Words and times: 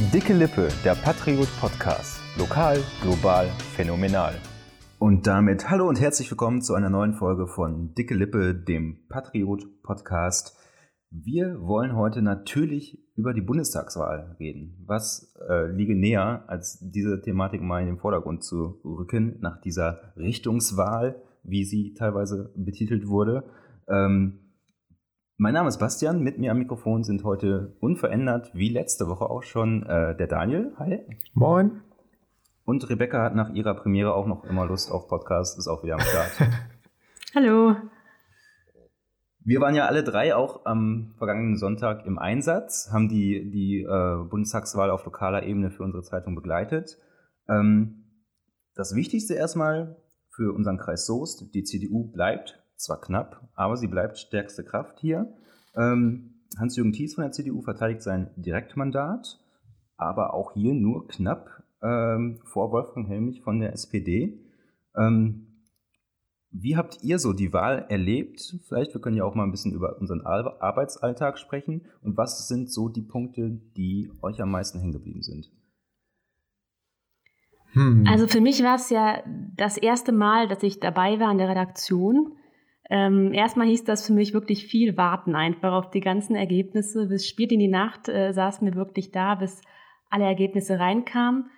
Dicke 0.00 0.32
Lippe, 0.32 0.68
der 0.84 0.94
Patriot 0.94 1.48
Podcast. 1.60 2.20
Lokal, 2.38 2.78
global, 3.02 3.48
phänomenal. 3.74 4.32
Und 5.00 5.26
damit 5.26 5.70
hallo 5.70 5.88
und 5.88 6.00
herzlich 6.00 6.30
willkommen 6.30 6.62
zu 6.62 6.74
einer 6.74 6.88
neuen 6.88 7.14
Folge 7.14 7.48
von 7.48 7.94
Dicke 7.94 8.14
Lippe, 8.14 8.54
dem 8.54 9.08
Patriot 9.08 9.82
Podcast. 9.82 10.56
Wir 11.10 11.60
wollen 11.62 11.96
heute 11.96 12.22
natürlich 12.22 12.96
über 13.16 13.34
die 13.34 13.40
Bundestagswahl 13.40 14.36
reden. 14.38 14.84
Was 14.86 15.34
äh, 15.48 15.66
liege 15.66 15.96
näher, 15.96 16.44
als 16.46 16.78
diese 16.80 17.20
Thematik 17.20 17.60
mal 17.60 17.80
in 17.80 17.88
den 17.88 17.98
Vordergrund 17.98 18.44
zu 18.44 18.80
rücken, 18.84 19.38
nach 19.40 19.60
dieser 19.60 20.12
Richtungswahl, 20.16 21.20
wie 21.42 21.64
sie 21.64 21.94
teilweise 21.94 22.52
betitelt 22.54 23.08
wurde. 23.08 23.50
Ähm, 23.88 24.47
mein 25.40 25.54
Name 25.54 25.68
ist 25.68 25.78
Bastian, 25.78 26.20
mit 26.20 26.38
mir 26.38 26.50
am 26.50 26.58
Mikrofon 26.58 27.04
sind 27.04 27.22
heute 27.22 27.76
unverändert, 27.78 28.50
wie 28.54 28.70
letzte 28.70 29.06
Woche 29.06 29.30
auch 29.30 29.44
schon, 29.44 29.84
äh, 29.86 30.16
der 30.16 30.26
Daniel. 30.26 30.72
Hi. 30.78 30.98
Moin. 31.32 31.80
Und 32.64 32.90
Rebecca 32.90 33.22
hat 33.22 33.36
nach 33.36 33.54
ihrer 33.54 33.74
Premiere 33.74 34.14
auch 34.14 34.26
noch 34.26 34.42
immer 34.44 34.66
Lust 34.66 34.90
auf 34.90 35.06
Podcast, 35.06 35.56
ist 35.56 35.68
auch 35.68 35.84
wieder 35.84 35.94
am 35.94 36.00
Start. 36.00 36.32
Hallo. 37.36 37.76
Wir 39.44 39.60
waren 39.60 39.76
ja 39.76 39.86
alle 39.86 40.02
drei 40.02 40.34
auch 40.34 40.66
am 40.66 41.14
vergangenen 41.18 41.56
Sonntag 41.56 42.04
im 42.04 42.18
Einsatz, 42.18 42.90
haben 42.92 43.08
die, 43.08 43.48
die 43.48 43.82
äh, 43.82 44.24
Bundestagswahl 44.28 44.90
auf 44.90 45.04
lokaler 45.04 45.44
Ebene 45.44 45.70
für 45.70 45.84
unsere 45.84 46.02
Zeitung 46.02 46.34
begleitet. 46.34 46.98
Ähm, 47.48 48.06
das 48.74 48.96
Wichtigste 48.96 49.34
erstmal 49.34 49.96
für 50.30 50.52
unseren 50.52 50.78
Kreis 50.78 51.06
Soest, 51.06 51.54
die 51.54 51.62
CDU 51.62 52.10
bleibt 52.10 52.60
zwar 52.78 53.00
knapp, 53.00 53.48
aber 53.54 53.76
sie 53.76 53.88
bleibt 53.88 54.18
stärkste 54.18 54.64
Kraft 54.64 55.00
hier. 55.00 55.32
Ähm, 55.76 56.34
Hans-Jürgen 56.58 56.92
Thies 56.92 57.14
von 57.14 57.24
der 57.24 57.32
CDU 57.32 57.60
verteidigt 57.60 58.02
sein 58.02 58.30
Direktmandat, 58.36 59.38
aber 59.96 60.32
auch 60.32 60.52
hier 60.52 60.72
nur 60.74 61.06
knapp 61.08 61.62
ähm, 61.82 62.40
vor 62.44 62.72
Wolfgang 62.72 63.06
Helmich 63.06 63.42
von 63.42 63.60
der 63.60 63.72
SPD. 63.72 64.40
Ähm, 64.96 65.48
wie 66.50 66.76
habt 66.76 67.02
ihr 67.02 67.18
so 67.18 67.34
die 67.34 67.52
Wahl 67.52 67.84
erlebt? 67.88 68.56
Vielleicht, 68.66 68.94
wir 68.94 69.00
können 69.02 69.16
ja 69.16 69.24
auch 69.24 69.34
mal 69.34 69.44
ein 69.44 69.50
bisschen 69.50 69.72
über 69.72 69.98
unseren 69.98 70.22
Arbeitsalltag 70.22 71.38
sprechen. 71.38 71.86
Und 72.00 72.16
was 72.16 72.48
sind 72.48 72.72
so 72.72 72.88
die 72.88 73.02
Punkte, 73.02 73.60
die 73.76 74.10
euch 74.22 74.40
am 74.40 74.50
meisten 74.50 74.78
hängen 74.78 74.92
geblieben 74.92 75.22
sind? 75.22 75.50
Hm. 77.72 78.06
Also 78.08 78.26
für 78.26 78.40
mich 78.40 78.62
war 78.62 78.76
es 78.76 78.88
ja 78.88 79.22
das 79.56 79.76
erste 79.76 80.12
Mal, 80.12 80.48
dass 80.48 80.62
ich 80.62 80.80
dabei 80.80 81.20
war 81.20 81.30
in 81.30 81.38
der 81.38 81.50
Redaktion. 81.50 82.37
Ähm, 82.90 83.34
erstmal 83.34 83.66
hieß 83.66 83.84
das 83.84 84.06
für 84.06 84.14
mich 84.14 84.32
wirklich 84.32 84.66
viel 84.66 84.96
warten 84.96 85.34
einfach 85.34 85.72
auf 85.72 85.90
die 85.90 86.00
ganzen 86.00 86.34
Ergebnisse. 86.34 87.06
Bis 87.08 87.26
spät 87.26 87.52
in 87.52 87.58
die 87.58 87.68
Nacht 87.68 88.08
äh, 88.08 88.32
saßen 88.32 88.66
wir 88.66 88.74
wirklich 88.76 89.12
da, 89.12 89.34
bis 89.34 89.60
alle 90.08 90.24
Ergebnisse 90.24 90.78
reinkamen. 90.78 91.50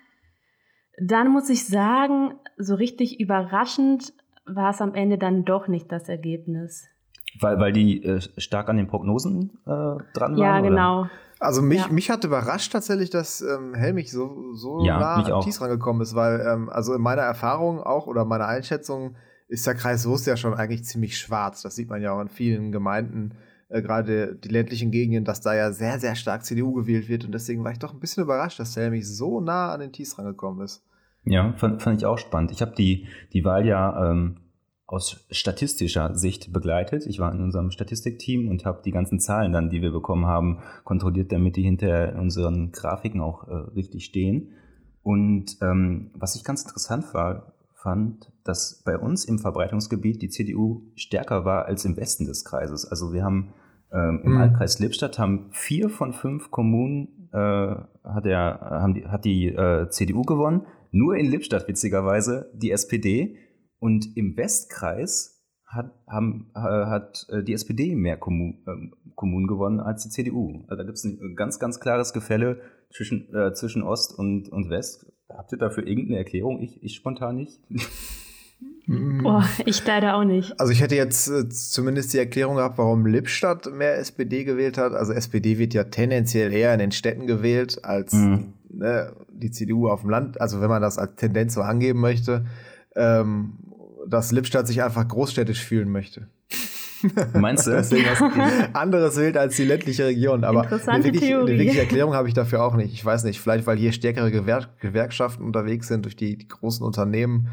Dann 1.01 1.31
muss 1.31 1.49
ich 1.49 1.65
sagen, 1.65 2.33
so 2.57 2.75
richtig 2.75 3.19
überraschend 3.19 4.13
war 4.45 4.71
es 4.71 4.81
am 4.81 4.93
Ende 4.93 5.17
dann 5.17 5.45
doch 5.45 5.67
nicht 5.67 5.91
das 5.91 6.09
Ergebnis. 6.09 6.87
Weil, 7.39 7.59
weil 7.59 7.71
die 7.71 8.03
äh, 8.03 8.19
stark 8.37 8.67
an 8.67 8.75
den 8.75 8.87
Prognosen 8.87 9.51
äh, 9.65 9.69
dran 9.69 10.35
waren? 10.35 10.37
Ja, 10.37 10.59
genau. 10.59 11.01
Oder? 11.01 11.11
Also 11.39 11.61
mich, 11.61 11.79
ja. 11.79 11.87
mich 11.91 12.11
hat 12.11 12.23
überrascht 12.23 12.71
tatsächlich, 12.71 13.09
dass 13.09 13.41
ähm, 13.41 13.73
Helmich 13.73 14.11
so, 14.11 14.53
so 14.53 14.85
ja, 14.85 14.99
nah 14.99 15.15
an 15.15 15.41
Thies 15.41 15.59
rangekommen 15.59 16.01
ist, 16.01 16.13
weil 16.13 16.39
ähm, 16.41 16.69
also 16.69 16.93
in 16.93 17.01
meiner 17.01 17.23
Erfahrung 17.23 17.81
auch 17.81 18.05
oder 18.05 18.25
meiner 18.25 18.47
Einschätzung 18.47 19.15
ist 19.51 19.67
der 19.67 19.75
Kreis 19.75 20.03
Soest 20.03 20.27
ja 20.27 20.37
schon 20.37 20.53
eigentlich 20.53 20.85
ziemlich 20.85 21.17
schwarz. 21.17 21.61
Das 21.61 21.75
sieht 21.75 21.89
man 21.89 22.01
ja 22.01 22.13
auch 22.13 22.21
in 22.21 22.29
vielen 22.29 22.71
Gemeinden, 22.71 23.33
äh, 23.67 23.81
gerade 23.81 24.35
die 24.35 24.47
ländlichen 24.47 24.91
Gegenden, 24.91 25.25
dass 25.25 25.41
da 25.41 25.53
ja 25.53 25.73
sehr, 25.73 25.99
sehr 25.99 26.15
stark 26.15 26.45
CDU 26.45 26.71
gewählt 26.73 27.09
wird. 27.09 27.25
Und 27.25 27.33
deswegen 27.33 27.63
war 27.63 27.71
ich 27.73 27.79
doch 27.79 27.93
ein 27.93 27.99
bisschen 27.99 28.23
überrascht, 28.23 28.59
dass 28.59 28.73
der 28.73 28.85
nämlich 28.85 29.07
so 29.07 29.41
nah 29.41 29.73
an 29.73 29.81
den 29.81 29.91
Thies 29.91 30.17
rangekommen 30.17 30.63
ist. 30.63 30.83
Ja, 31.25 31.53
fand, 31.57 31.81
fand 31.81 31.97
ich 31.97 32.05
auch 32.05 32.17
spannend. 32.17 32.51
Ich 32.51 32.61
habe 32.61 32.73
die, 32.75 33.07
die 33.33 33.43
Wahl 33.43 33.67
ja 33.67 34.11
ähm, 34.11 34.37
aus 34.87 35.25
statistischer 35.29 36.15
Sicht 36.15 36.53
begleitet. 36.53 37.05
Ich 37.05 37.19
war 37.19 37.33
in 37.33 37.41
unserem 37.41 37.71
Statistikteam 37.71 38.47
und 38.47 38.63
habe 38.63 38.81
die 38.85 38.91
ganzen 38.91 39.19
Zahlen 39.19 39.51
dann, 39.51 39.69
die 39.69 39.81
wir 39.81 39.91
bekommen 39.91 40.27
haben, 40.27 40.59
kontrolliert, 40.85 41.31
damit 41.31 41.57
die 41.57 41.63
hinter 41.63 42.15
unseren 42.15 42.71
Grafiken 42.71 43.19
auch 43.19 43.47
äh, 43.49 43.53
richtig 43.75 44.05
stehen. 44.05 44.53
Und 45.03 45.57
ähm, 45.61 46.11
was 46.13 46.35
ich 46.35 46.45
ganz 46.45 46.63
interessant 46.63 47.13
war, 47.13 47.53
fand, 47.81 48.31
dass 48.43 48.83
bei 48.85 48.97
uns 48.97 49.25
im 49.25 49.39
Verbreitungsgebiet 49.39 50.21
die 50.21 50.29
CDU 50.29 50.83
stärker 50.95 51.45
war 51.45 51.65
als 51.65 51.85
im 51.85 51.97
Westen 51.97 52.25
des 52.25 52.45
Kreises. 52.45 52.85
Also 52.85 53.13
wir 53.13 53.23
haben 53.23 53.53
ähm, 53.91 54.21
im 54.23 54.31
mhm. 54.33 54.37
Altkreis 54.37 54.79
Lippstadt 54.79 55.19
haben 55.19 55.49
vier 55.51 55.89
von 55.89 56.13
fünf 56.13 56.51
Kommunen 56.51 57.29
äh, 57.33 57.37
hat, 57.37 58.25
er, 58.25 58.59
haben 58.61 58.93
die, 58.93 59.05
hat 59.05 59.25
die 59.25 59.47
äh, 59.47 59.89
CDU 59.89 60.21
gewonnen, 60.23 60.65
nur 60.91 61.15
in 61.15 61.29
Lippstadt 61.29 61.67
witzigerweise 61.67 62.51
die 62.53 62.71
SPD 62.71 63.37
und 63.79 64.15
im 64.15 64.37
Westkreis 64.37 65.41
hat, 65.65 65.93
haben, 66.07 66.51
äh, 66.53 66.59
hat 66.59 67.27
die 67.47 67.53
SPD 67.53 67.95
mehr 67.95 68.17
Kommun, 68.17 68.63
ähm, 68.67 68.93
Kommunen 69.15 69.47
gewonnen 69.47 69.79
als 69.79 70.03
die 70.03 70.09
CDU. 70.09 70.65
Also 70.67 70.75
da 70.75 70.83
gibt 70.83 70.97
es 70.97 71.05
ein 71.05 71.35
ganz, 71.35 71.59
ganz 71.59 71.79
klares 71.79 72.11
Gefälle 72.11 72.59
zwischen, 72.93 73.33
äh, 73.33 73.53
zwischen 73.53 73.83
Ost 73.83 74.17
und, 74.17 74.49
und 74.49 74.69
West. 74.69 75.05
Habt 75.37 75.51
ihr 75.51 75.57
dafür 75.57 75.85
irgendeine 75.85 76.19
Erklärung? 76.19 76.61
Ich, 76.61 76.83
ich 76.83 76.95
spontan 76.95 77.37
nicht. 77.37 77.59
Boah, 78.87 79.47
ich 79.65 79.85
leider 79.85 80.15
auch 80.15 80.23
nicht. 80.23 80.59
Also 80.59 80.73
ich 80.73 80.81
hätte 80.81 80.95
jetzt 80.95 81.27
äh, 81.29 81.47
zumindest 81.49 82.13
die 82.13 82.17
Erklärung 82.17 82.57
gehabt, 82.57 82.77
warum 82.77 83.05
Lippstadt 83.05 83.71
mehr 83.71 83.97
SPD 83.97 84.43
gewählt 84.43 84.77
hat. 84.77 84.93
Also 84.93 85.13
SPD 85.13 85.57
wird 85.57 85.73
ja 85.73 85.85
tendenziell 85.85 86.51
eher 86.51 86.73
in 86.73 86.79
den 86.79 86.91
Städten 86.91 87.27
gewählt 87.27 87.85
als 87.85 88.13
mhm. 88.13 88.53
ne, 88.69 89.13
die 89.29 89.51
CDU 89.51 89.87
auf 89.87 90.01
dem 90.01 90.09
Land. 90.09 90.41
Also 90.41 90.61
wenn 90.61 90.69
man 90.69 90.81
das 90.81 90.97
als 90.97 91.15
Tendenz 91.15 91.53
so 91.53 91.61
angeben 91.61 91.99
möchte, 91.99 92.45
ähm, 92.95 93.53
dass 94.07 94.31
Lippstadt 94.31 94.67
sich 94.67 94.83
einfach 94.83 95.07
großstädtisch 95.07 95.63
fühlen 95.63 95.89
möchte. 95.89 96.27
Meinst 97.33 97.67
du? 97.67 97.71
Deswegen 97.71 98.05
anderes 98.73 99.17
Wild 99.17 99.37
als 99.37 99.55
die 99.55 99.65
ländliche 99.65 100.05
Region. 100.05 100.43
Aber 100.43 100.61
eine, 100.61 101.03
wirklich, 101.03 101.33
eine 101.33 101.47
wirkliche 101.47 101.79
Erklärung 101.79 102.13
habe 102.13 102.27
ich 102.27 102.33
dafür 102.33 102.63
auch 102.63 102.75
nicht. 102.75 102.93
Ich 102.93 103.03
weiß 103.03 103.23
nicht, 103.23 103.39
vielleicht 103.39 103.67
weil 103.67 103.77
hier 103.77 103.91
stärkere 103.91 104.31
Gewer 104.31 104.67
Gewerkschaften 104.79 105.43
unterwegs 105.43 105.87
sind 105.87 106.05
durch 106.05 106.15
die, 106.15 106.37
die 106.37 106.47
großen 106.47 106.85
Unternehmen. 106.85 107.49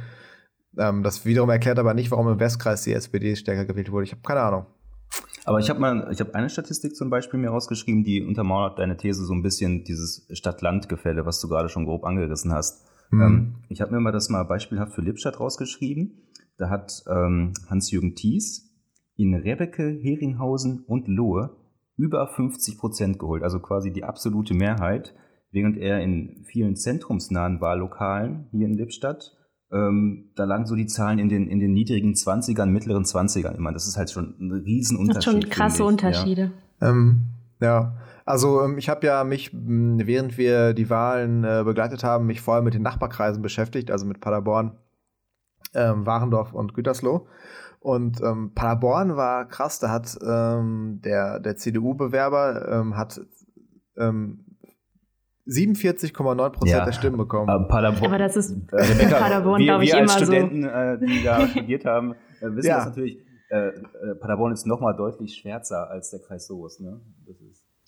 Ähm, 0.77 1.03
das 1.03 1.25
wiederum 1.25 1.51
erklärt 1.51 1.79
aber 1.79 1.95
nicht, 1.95 2.11
warum 2.11 2.29
im 2.29 2.41
Westkreis 2.41 2.83
die 2.83 2.93
SPD 2.93 3.37
stärker 3.37 3.65
gewählt 3.65 3.91
wurde. 3.91 4.05
Ich 4.05 4.13
habe 4.13 4.23
keine 4.23 4.41
Ahnung. 4.41 4.67
Aber 5.45 5.61
ich 5.61 5.71
habe 5.71 5.81
mal, 5.81 6.09
ich 6.13 6.21
habe 6.21 6.35
eine 6.35 6.51
Statistik 6.51 6.95
zum 6.95 7.09
Beispiel 7.09 7.41
mir 7.41 7.49
rausgeschrieben, 7.49 8.05
die 8.05 8.23
untermauert 8.23 8.79
deine 8.79 8.99
These 8.99 9.25
so 9.25 9.33
ein 9.33 9.43
bisschen 9.43 9.83
dieses 9.83 10.27
Stadt-Land-Gefälle, 10.31 11.25
was 11.25 11.41
du 11.41 11.49
gerade 11.49 11.71
schon 11.71 11.87
grob 11.87 12.05
angerissen 12.05 12.53
hast. 12.53 12.87
Mhm. 13.11 13.23
Ähm, 13.23 13.55
ich 13.71 13.81
habe 13.81 13.93
mir 13.95 14.01
mal 14.01 14.13
das 14.13 14.29
mal 14.29 14.43
beispielhaft 14.43 14.93
für 14.93 15.01
Lippstadt 15.01 15.41
rausgeschrieben. 15.41 16.13
Da 16.59 16.69
hat 16.69 17.03
ähm, 17.09 17.55
Hans-Jürgen 17.71 18.15
Thies 18.15 18.68
in 19.19 19.35
Rebecke, 19.35 19.99
Heringhausen 20.01 20.85
und 20.87 21.09
Lohe 21.09 21.51
über 21.97 22.29
50 22.29 22.79
Prozent 22.79 23.19
geholt, 23.19 23.43
also 23.43 23.59
quasi 23.59 23.93
die 23.93 24.05
absolute 24.05 24.55
Mehrheit, 24.55 25.15
während 25.51 25.77
er 25.77 26.01
in 26.01 26.45
vielen 26.45 26.77
zentrumsnahen 26.77 27.61
Wahllokalen 27.61 28.47
hier 28.53 28.67
in 28.67 28.75
Lippstadt, 28.75 29.37
ähm, 29.71 30.31
da 30.37 30.45
lagen 30.45 30.67
so 30.67 30.77
die 30.77 30.87
Zahlen 30.87 31.19
in 31.19 31.29
den, 31.29 31.49
in 31.49 31.59
den 31.59 31.73
niedrigen 31.73 32.15
20ern, 32.15 32.67
mittleren 32.67 33.05
20ern 33.05 33.55
immer. 33.57 33.73
Das 33.73 33.87
ist 33.87 33.99
halt 33.99 34.11
schon 34.11 34.35
ein 34.39 34.53
Riesenunterschied. 34.53 35.17
Das 35.17 35.25
sind 35.25 35.43
schon 35.43 35.51
krasse 35.51 35.83
ich, 35.83 35.89
Unterschiede. 35.89 36.53
Ja, 36.81 36.89
ähm, 36.89 37.27
ja. 37.61 37.97
also 38.25 38.63
ähm, 38.63 38.79
ich 38.79 38.89
habe 38.89 39.05
ja 39.05 39.25
mich, 39.25 39.51
während 39.53 40.39
wir 40.39 40.73
die 40.73 40.89
Wahlen 40.89 41.45
äh, 41.45 41.65
begleitet 41.65 42.05
haben, 42.05 42.27
mich 42.27 42.41
vorher 42.41 42.63
mit 42.63 42.75
den 42.75 42.83
Nachbarkreisen 42.83 43.43
beschäftigt, 43.43 43.91
also 43.91 44.07
mit 44.07 44.21
Paderborn, 44.21 44.79
ähm, 45.75 46.07
Warendorf 46.07 46.55
und 46.55 46.73
Gütersloh. 46.73 47.27
Und 47.81 48.21
ähm, 48.23 48.53
Paderborn 48.55 49.17
war 49.17 49.47
krass, 49.47 49.79
da 49.79 49.91
hat 49.91 50.19
ähm, 50.27 51.01
der, 51.05 51.39
der 51.41 51.57
CDU-Bewerber 51.57 52.81
ähm, 52.81 52.97
hat 52.97 53.21
ähm, 53.97 54.45
47,9 55.49 56.51
Prozent 56.51 56.79
ja, 56.79 56.85
der 56.85 56.93
Stimmen 56.93 57.17
bekommen. 57.17 57.49
Aber, 57.49 57.67
Paderborn, 57.67 58.05
aber 58.05 58.19
das 58.19 58.37
ist 58.37 58.51
äh, 58.73 58.77
Rebecca, 58.77 59.19
Paderborn, 59.19 59.63
glaube 59.63 59.85
ich, 59.85 59.93
wir 59.93 59.99
als 59.99 60.13
immer 60.13 60.25
Studenten, 60.25 60.63
so. 60.63 60.69
Äh, 60.69 60.99
die 60.99 61.25
da 61.25 61.49
studiert 61.49 61.85
haben, 61.85 62.15
äh, 62.41 62.47
wissen 62.51 62.69
ja. 62.69 62.77
das 62.77 62.87
natürlich. 62.87 63.19
Äh, 63.51 63.69
äh, 63.69 64.15
Paderborn 64.21 64.53
ist 64.53 64.67
nochmal 64.67 64.95
deutlich 64.95 65.37
schwärzer 65.37 65.89
als 65.89 66.11
der 66.11 66.21
Kreis 66.21 66.47
Soos. 66.47 66.81
Ne? 66.81 67.01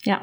ja. 0.04 0.20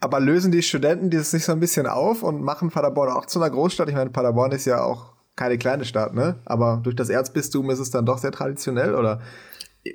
Aber 0.00 0.20
lösen 0.20 0.50
die 0.50 0.62
Studenten 0.62 1.10
das 1.10 1.32
nicht 1.32 1.44
so 1.44 1.52
ein 1.52 1.60
bisschen 1.60 1.86
auf 1.86 2.22
und 2.22 2.40
machen 2.40 2.70
Paderborn 2.70 3.10
auch 3.10 3.26
zu 3.26 3.40
einer 3.40 3.50
Großstadt? 3.50 3.88
Ich 3.88 3.94
meine, 3.94 4.10
Paderborn 4.10 4.52
ist 4.52 4.64
ja 4.64 4.82
auch 4.82 5.17
keine 5.38 5.56
kleine 5.56 5.84
Stadt, 5.84 6.14
ne? 6.14 6.40
Aber 6.44 6.80
durch 6.82 6.96
das 6.96 7.08
Erzbistum 7.08 7.70
ist 7.70 7.78
es 7.78 7.90
dann 7.90 8.04
doch 8.04 8.18
sehr 8.18 8.32
traditionell, 8.32 8.94
oder? 8.94 9.20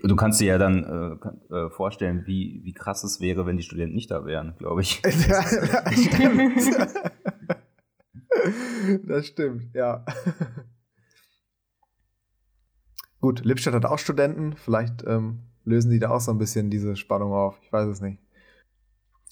Du 0.01 0.15
kannst 0.15 0.39
dir 0.39 0.47
ja 0.47 0.57
dann 0.57 1.19
äh, 1.51 1.55
äh, 1.55 1.69
vorstellen, 1.69 2.23
wie, 2.25 2.61
wie 2.63 2.73
krass 2.73 3.03
es 3.03 3.19
wäre, 3.19 3.45
wenn 3.45 3.57
die 3.57 3.63
Studenten 3.63 3.95
nicht 3.95 4.09
da 4.09 4.25
wären, 4.25 4.55
glaube 4.57 4.81
ich. 4.81 5.01
ja, 5.27 5.43
das 5.83 6.03
stimmt. 6.03 6.53
das 9.03 9.27
stimmt, 9.27 9.75
ja. 9.75 10.05
Gut, 13.19 13.43
Lippstadt 13.43 13.73
hat 13.73 13.85
auch 13.85 13.99
Studenten. 13.99 14.55
Vielleicht 14.55 15.03
ähm, 15.05 15.43
lösen 15.65 15.91
die 15.91 15.99
da 15.99 16.09
auch 16.09 16.21
so 16.21 16.31
ein 16.31 16.37
bisschen 16.37 16.69
diese 16.69 16.95
Spannung 16.95 17.33
auf. 17.33 17.59
Ich 17.61 17.71
weiß 17.71 17.87
es 17.87 18.01
nicht. 18.01 18.19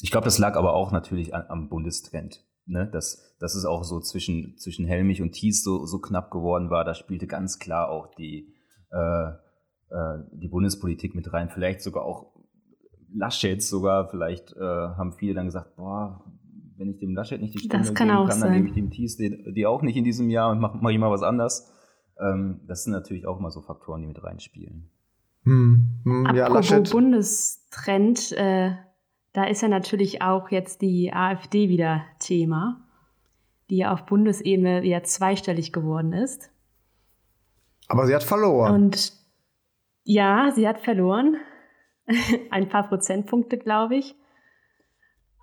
Ich 0.02 0.12
glaube, 0.12 0.26
das 0.26 0.38
lag 0.38 0.56
aber 0.56 0.74
auch 0.74 0.92
natürlich 0.92 1.34
am 1.34 1.70
Bundestrend. 1.70 2.46
Ne, 2.66 2.88
dass, 2.88 3.36
dass 3.40 3.56
es 3.56 3.66
auch 3.66 3.84
so 3.84 4.00
zwischen, 4.00 4.58
zwischen 4.58 4.86
Helmich 4.86 5.22
und 5.22 5.32
Thies 5.32 5.64
so, 5.64 5.86
so 5.86 6.00
knapp 6.00 6.32
geworden 6.32 6.70
war, 6.70 6.84
da 6.84 6.94
spielte 6.94 7.28
ganz 7.28 7.60
klar 7.60 7.90
auch 7.90 8.14
die, 8.16 8.54
äh, 8.92 9.30
äh, 9.90 10.20
die 10.34 10.48
Bundespolitik 10.48 11.16
mit 11.16 11.32
rein. 11.34 11.50
Vielleicht 11.50 11.82
sogar 11.82 12.04
auch 12.04 12.32
Laschet 13.14 13.62
sogar, 13.62 14.10
vielleicht 14.10 14.54
äh, 14.56 14.60
haben 14.60 15.14
viele 15.14 15.34
dann 15.34 15.46
gesagt, 15.46 15.76
boah, 15.76 16.24
wenn 16.78 16.90
ich 16.90 17.00
dem 17.00 17.14
Laschet 17.14 17.42
nicht 17.42 17.54
die 17.54 17.60
Stimme 17.60 17.94
kann 17.94 18.08
geben 18.08 18.28
kann, 18.28 18.40
sein. 18.40 18.42
dann 18.42 18.54
gebe 18.54 18.68
ich 18.70 18.74
dem 18.74 18.90
Thies 18.90 19.18
die, 19.18 19.54
die 19.54 19.66
auch 19.66 19.82
nicht 19.82 19.98
in 19.98 20.04
diesem 20.04 20.30
Jahr 20.30 20.52
und 20.52 20.60
mache 20.60 20.80
mach 20.82 20.90
ich 20.90 20.98
mal 20.98 21.12
was 21.12 21.24
anders. 21.24 21.72
Ähm, 22.20 22.62
das 22.68 22.84
sind 22.84 22.94
natürlich 22.94 23.28
auch 23.28 23.40
mal 23.40 23.52
so 23.52 23.62
Faktoren, 23.62 24.02
die 24.02 24.08
mit 24.08 24.24
reinspielen. 24.24 24.90
Hm. 25.44 26.02
Hm, 26.04 26.26
ja, 26.36 26.46
Apropos 26.46 26.70
Laschet. 26.70 26.92
Bundestrend, 26.92 28.32
äh, 28.34 28.72
da 29.34 29.46
ist 29.46 29.62
ja 29.62 29.68
natürlich 29.68 30.22
auch 30.22 30.50
jetzt 30.50 30.82
die 30.82 31.14
AfD 31.14 31.70
wieder 31.70 32.04
Thema, 32.20 32.82
die 33.70 33.78
ja 33.78 33.94
auf 33.94 34.06
Bundesebene 34.06 34.82
wieder 34.82 35.04
zweistellig 35.04 35.72
geworden 35.72 36.14
ist. 36.14 36.52
Aber 37.88 38.06
sie 38.06 38.16
hat 38.16 38.24
verloren. 38.24 38.74
Und 38.74 39.14
ja, 40.04 40.52
sie 40.54 40.68
hat 40.68 40.80
verloren. 40.80 41.38
Ein 42.50 42.70
paar 42.70 42.88
Prozentpunkte, 42.88 43.58
glaube 43.58 43.96
ich. 43.96 44.16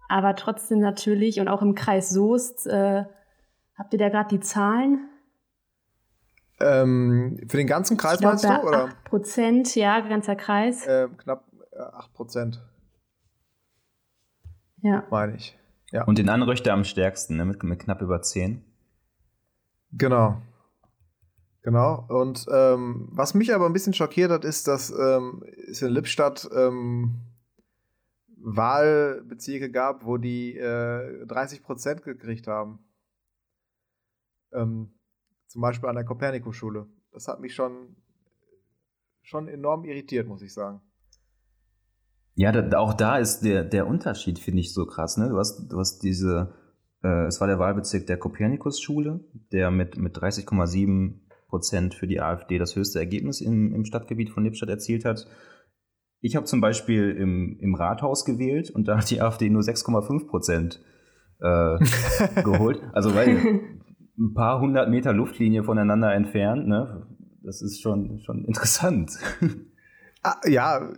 Aber 0.09 0.35
trotzdem 0.37 0.81
natürlich, 0.81 1.41
und 1.41 1.49
auch 1.49 1.63
im 1.63 1.75
Kreis 1.75 2.11
Soest, 2.11 2.67
äh, 2.67 3.05
habt 3.77 3.93
ihr 3.93 3.99
da 3.99 4.09
gerade 4.09 4.29
die 4.29 4.41
Zahlen? 4.41 5.09
ähm, 6.61 7.39
für 7.49 7.57
den 7.57 7.67
ganzen 7.67 7.97
Kreis 7.97 8.19
glaub, 8.19 8.33
meinst 8.33 8.45
du? 8.45 8.67
Oder? 8.67 8.85
8 8.85 9.05
Prozent, 9.05 9.75
ja, 9.77 10.01
ganzer 10.01 10.37
Kreis. 10.37 10.85
Ähm, 10.89 11.17
knapp 11.17 11.45
äh, 11.73 11.81
8 11.81 12.13
Prozent, 12.15 12.63
Ja. 14.83 15.07
meine 15.11 15.37
ich. 15.37 15.59
Ja. 15.91 16.05
Und 16.05 16.19
den 16.19 16.29
Anröchter 16.29 16.73
am 16.73 16.85
stärksten, 16.85 17.37
ne, 17.37 17.45
mit, 17.45 17.63
mit 17.63 17.81
knapp 17.81 18.03
über 18.03 18.21
10. 18.21 18.63
Genau. 19.93 20.43
Genau. 21.63 22.07
Und 22.09 22.47
ähm, 22.53 23.09
was 23.11 23.35
mich 23.35 23.55
aber 23.55 23.67
ein 23.67 23.73
bisschen 23.73 23.95
schockiert 23.95 24.31
hat, 24.31 24.45
ist, 24.45 24.69
dass 24.69 24.91
ähm, 24.91 25.45
es 25.69 25.83
in 25.83 25.91
Lippstadt 25.91 26.49
ähm, 26.55 27.21
Wahlbezirke 28.37 29.71
gab, 29.71 30.05
wo 30.05 30.17
die 30.17 30.57
äh, 30.57 31.27
30 31.27 31.63
Prozent 31.63 32.03
gekriegt 32.03 32.47
haben. 32.47 32.79
Ähm, 34.53 34.95
zum 35.47 35.63
Beispiel 35.63 35.89
an 35.89 35.97
der 35.97 36.05
Kopernikus-Schule. 36.05 36.87
Das 37.13 37.29
hat 37.29 37.41
mich 37.41 37.55
schon, 37.55 37.97
schon 39.23 39.49
enorm 39.49 39.85
irritiert, 39.85 40.27
muss 40.27 40.43
ich 40.43 40.53
sagen. 40.55 40.81
Ja, 42.39 42.53
da, 42.53 42.79
auch 42.79 42.95
da 42.95 43.19
ist 43.19 43.41
der, 43.41 43.65
der 43.65 43.89
Unterschied, 43.89 44.39
finde 44.39 44.61
ich, 44.61 44.73
so 44.73 44.87
krass. 44.87 45.17
Ne? 45.17 45.29
Du, 45.29 45.39
hast, 45.39 45.73
du 45.73 45.77
hast 45.77 46.05
diese, 46.05 46.55
äh, 47.03 47.27
es 47.27 47.41
war 47.41 47.49
der 47.49 47.59
Wahlbezirk 47.59 48.07
der 48.07 48.17
Kopernikus-Schule, 48.17 49.19
der 49.51 49.73
mit, 49.73 49.99
mit 49.99 50.17
30,7 50.17 51.15
Prozent 51.49 51.95
für 51.95 52.07
die 52.07 52.21
AfD 52.21 52.59
das 52.59 52.77
höchste 52.77 53.01
Ergebnis 53.01 53.41
im, 53.41 53.75
im 53.75 53.85
Stadtgebiet 53.85 54.31
von 54.31 54.45
Lippstadt 54.45 54.69
erzielt 54.69 55.05
hat. 55.05 55.27
Ich 56.21 56.37
habe 56.37 56.47
zum 56.47 56.61
Beispiel 56.61 57.11
im, 57.11 57.59
im 57.59 57.75
Rathaus 57.75 58.25
gewählt 58.25 58.71
und 58.71 58.87
da 58.87 58.99
hat 58.99 59.11
die 59.11 59.21
AfD 59.21 59.51
nur 59.51 59.63
6,5 59.63 60.29
Prozent 60.29 60.81
äh, 61.41 61.79
geholt. 62.45 62.81
Also 62.93 63.17
weil 63.17 63.63
ein 64.17 64.35
paar 64.35 64.61
hundert 64.61 64.91
Meter 64.91 65.13
Luftlinie 65.13 65.65
voneinander 65.65 66.15
entfernt, 66.15 66.69
ne? 66.69 67.05
Das 67.43 67.63
ist 67.63 67.81
schon, 67.81 68.21
schon 68.21 68.45
interessant. 68.45 69.11
Ah, 70.23 70.37
ja, 70.47 70.93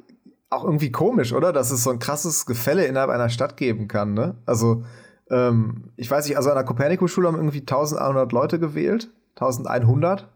auch 0.50 0.64
irgendwie 0.64 0.90
komisch, 0.92 1.32
oder? 1.32 1.52
Dass 1.52 1.70
es 1.70 1.82
so 1.84 1.90
ein 1.90 1.98
krasses 1.98 2.44
Gefälle 2.46 2.84
innerhalb 2.84 3.10
einer 3.10 3.28
Stadt 3.30 3.56
geben 3.56 3.88
kann, 3.88 4.14
ne? 4.14 4.36
Also, 4.46 4.84
ähm, 5.30 5.92
ich 5.96 6.10
weiß 6.10 6.26
nicht, 6.26 6.36
also 6.36 6.50
an 6.50 6.56
der 6.56 6.64
Kopernikus-Schule 6.64 7.28
haben 7.28 7.36
irgendwie 7.36 7.60
1100 7.60 8.32
Leute 8.32 8.58
gewählt. 8.58 9.10
1100? 9.36 10.28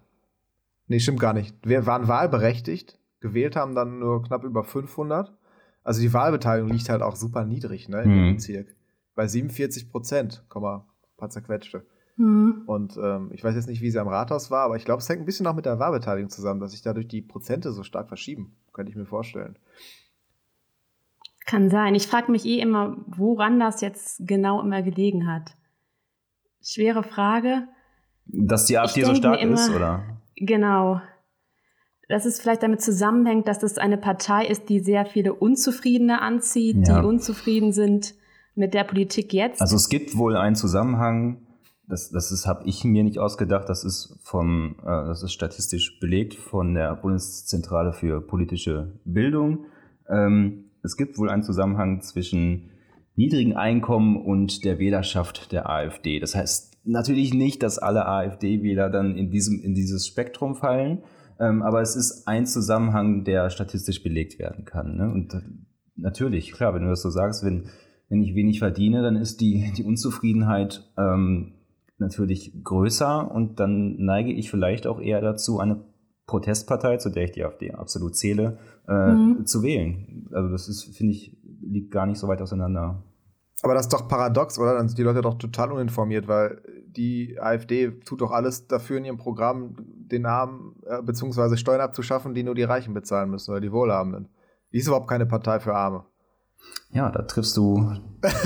Nee, 0.86 1.00
stimmt 1.00 1.20
gar 1.20 1.32
nicht. 1.32 1.54
Wir 1.64 1.86
waren 1.86 2.08
wahlberechtigt. 2.08 2.98
Gewählt 3.20 3.56
haben 3.56 3.74
dann 3.74 3.98
nur 3.98 4.22
knapp 4.22 4.44
über 4.44 4.64
500. 4.64 5.34
Also 5.82 6.00
die 6.00 6.12
Wahlbeteiligung 6.12 6.70
liegt 6.70 6.88
halt 6.88 7.02
auch 7.02 7.16
super 7.16 7.44
niedrig, 7.44 7.88
ne, 7.88 8.02
in 8.02 8.10
dem 8.10 8.26
Mhm. 8.28 8.32
Bezirk. 8.34 8.74
Bei 9.14 9.26
47 9.26 9.90
Prozent, 9.90 10.44
Komma, 10.48 10.86
ein 11.02 11.16
paar 11.16 11.30
zerquetschte. 11.30 11.84
Mhm. 12.16 12.62
Und 12.66 12.96
ähm, 13.02 13.30
ich 13.32 13.42
weiß 13.42 13.54
jetzt 13.54 13.68
nicht, 13.68 13.80
wie 13.82 13.90
sie 13.90 13.98
am 13.98 14.08
Rathaus 14.08 14.50
war, 14.50 14.62
aber 14.64 14.76
ich 14.76 14.84
glaube, 14.84 15.00
es 15.02 15.08
hängt 15.08 15.22
ein 15.22 15.26
bisschen 15.26 15.46
auch 15.46 15.54
mit 15.54 15.66
der 15.66 15.78
Wahlbeteiligung 15.78 16.30
zusammen, 16.30 16.60
dass 16.60 16.70
sich 16.72 16.82
dadurch 16.82 17.08
die 17.08 17.22
Prozente 17.22 17.72
so 17.72 17.82
stark 17.82 18.08
verschieben. 18.08 18.56
Könnte 18.72 18.90
ich 18.90 18.96
mir 18.96 19.06
vorstellen. 19.06 19.56
Kann 21.46 21.68
sein. 21.70 21.94
Ich 21.94 22.06
frage 22.06 22.32
mich 22.32 22.44
eh 22.46 22.58
immer, 22.60 22.96
woran 23.06 23.60
das 23.60 23.80
jetzt 23.80 24.26
genau 24.26 24.60
immer 24.62 24.82
gelegen 24.82 25.26
hat. 25.26 25.54
Schwere 26.62 27.02
Frage. 27.02 27.68
Dass 28.26 28.64
die 28.66 28.78
AfD 28.78 29.02
so 29.04 29.14
stark 29.14 29.40
immer- 29.42 29.54
ist, 29.54 29.70
oder? 29.70 30.02
Genau. 30.36 31.00
Dass 32.08 32.24
es 32.24 32.40
vielleicht 32.40 32.62
damit 32.62 32.80
zusammenhängt, 32.82 33.46
dass 33.48 33.62
es 33.62 33.76
eine 33.78 33.98
Partei 33.98 34.46
ist, 34.46 34.68
die 34.68 34.80
sehr 34.80 35.04
viele 35.04 35.34
Unzufriedene 35.34 36.20
anzieht, 36.22 36.88
Ja. 36.88 37.00
die 37.00 37.06
unzufrieden 37.06 37.72
sind 37.72 38.14
mit 38.54 38.72
der 38.72 38.84
Politik 38.84 39.32
jetzt. 39.32 39.60
Also 39.60 39.76
es 39.76 39.88
gibt 39.88 40.16
wohl 40.16 40.36
einen 40.36 40.54
Zusammenhang, 40.56 41.46
das, 41.86 42.10
das 42.10 42.46
habe 42.46 42.66
ich 42.66 42.84
mir 42.84 43.04
nicht 43.04 43.18
ausgedacht, 43.18 43.68
das 43.68 43.84
ist 43.84 44.18
vom, 44.22 44.76
äh, 44.82 44.86
das 44.86 45.22
ist 45.22 45.32
statistisch 45.32 45.98
belegt 46.00 46.34
von 46.34 46.72
der 46.74 46.94
Bundeszentrale 46.94 47.92
für 47.92 48.20
politische 48.22 48.92
Bildung. 49.04 49.66
Ähm, 50.08 50.70
es 50.84 50.96
gibt 50.96 51.18
wohl 51.18 51.30
einen 51.30 51.42
Zusammenhang 51.42 52.02
zwischen 52.02 52.70
niedrigen 53.16 53.54
Einkommen 53.54 54.16
und 54.16 54.64
der 54.64 54.78
Wählerschaft 54.78 55.50
der 55.52 55.68
AfD. 55.68 56.20
Das 56.20 56.34
heißt 56.34 56.78
natürlich 56.84 57.32
nicht, 57.32 57.62
dass 57.62 57.78
alle 57.78 58.06
AfD-Wähler 58.06 58.90
dann 58.90 59.16
in 59.16 59.30
diesem, 59.30 59.60
in 59.60 59.74
dieses 59.74 60.06
Spektrum 60.06 60.54
fallen, 60.54 61.02
ähm, 61.40 61.62
aber 61.62 61.80
es 61.80 61.96
ist 61.96 62.28
ein 62.28 62.46
Zusammenhang, 62.46 63.24
der 63.24 63.50
statistisch 63.50 64.02
belegt 64.02 64.38
werden 64.38 64.64
kann. 64.64 64.96
Ne? 64.96 65.10
Und 65.10 65.42
natürlich, 65.96 66.52
klar, 66.52 66.74
wenn 66.74 66.82
du 66.82 66.90
das 66.90 67.02
so 67.02 67.10
sagst, 67.10 67.44
wenn, 67.44 67.70
wenn 68.08 68.22
ich 68.22 68.34
wenig 68.34 68.58
verdiene, 68.58 69.02
dann 69.02 69.16
ist 69.16 69.40
die, 69.40 69.72
die 69.76 69.84
Unzufriedenheit 69.84 70.84
ähm, 70.98 71.54
natürlich 71.98 72.52
größer 72.62 73.30
und 73.30 73.58
dann 73.60 73.96
neige 73.96 74.32
ich 74.32 74.50
vielleicht 74.50 74.86
auch 74.86 75.00
eher 75.00 75.20
dazu, 75.20 75.60
eine 75.60 75.82
Protestpartei, 76.26 76.96
zu 76.96 77.10
der 77.10 77.24
ich 77.24 77.32
die 77.32 77.44
AfD 77.44 77.72
absolut 77.72 78.16
zähle, 78.16 78.58
äh, 78.88 79.14
Mhm. 79.14 79.46
zu 79.46 79.62
wählen. 79.62 80.28
Also 80.32 80.48
das 80.50 80.68
ist, 80.68 80.96
finde 80.96 81.12
ich, 81.12 81.36
liegt 81.60 81.90
gar 81.90 82.06
nicht 82.06 82.18
so 82.18 82.28
weit 82.28 82.40
auseinander. 82.40 83.02
Aber 83.62 83.74
das 83.74 83.86
ist 83.86 83.92
doch 83.92 84.08
paradox, 84.08 84.58
oder? 84.58 84.74
Dann 84.74 84.88
sind 84.88 84.98
die 84.98 85.02
Leute 85.02 85.22
doch 85.22 85.34
total 85.38 85.72
uninformiert, 85.72 86.28
weil 86.28 86.60
die 86.86 87.38
AfD 87.40 87.90
tut 88.04 88.20
doch 88.20 88.30
alles 88.30 88.66
dafür 88.66 88.98
in 88.98 89.04
ihrem 89.06 89.16
Programm, 89.16 89.76
den 89.78 90.26
Armen 90.26 90.76
äh, 90.86 91.02
beziehungsweise 91.02 91.56
Steuern 91.56 91.80
abzuschaffen, 91.80 92.34
die 92.34 92.42
nur 92.42 92.54
die 92.54 92.62
Reichen 92.62 92.94
bezahlen 92.94 93.30
müssen 93.30 93.50
oder 93.50 93.60
die 93.60 93.72
Wohlhabenden. 93.72 94.28
Die 94.72 94.78
ist 94.78 94.86
überhaupt 94.86 95.08
keine 95.08 95.26
Partei 95.26 95.60
für 95.60 95.74
Arme. 95.74 96.04
Ja, 96.92 97.10
da 97.10 97.22
triffst 97.22 97.56
du 97.56 97.92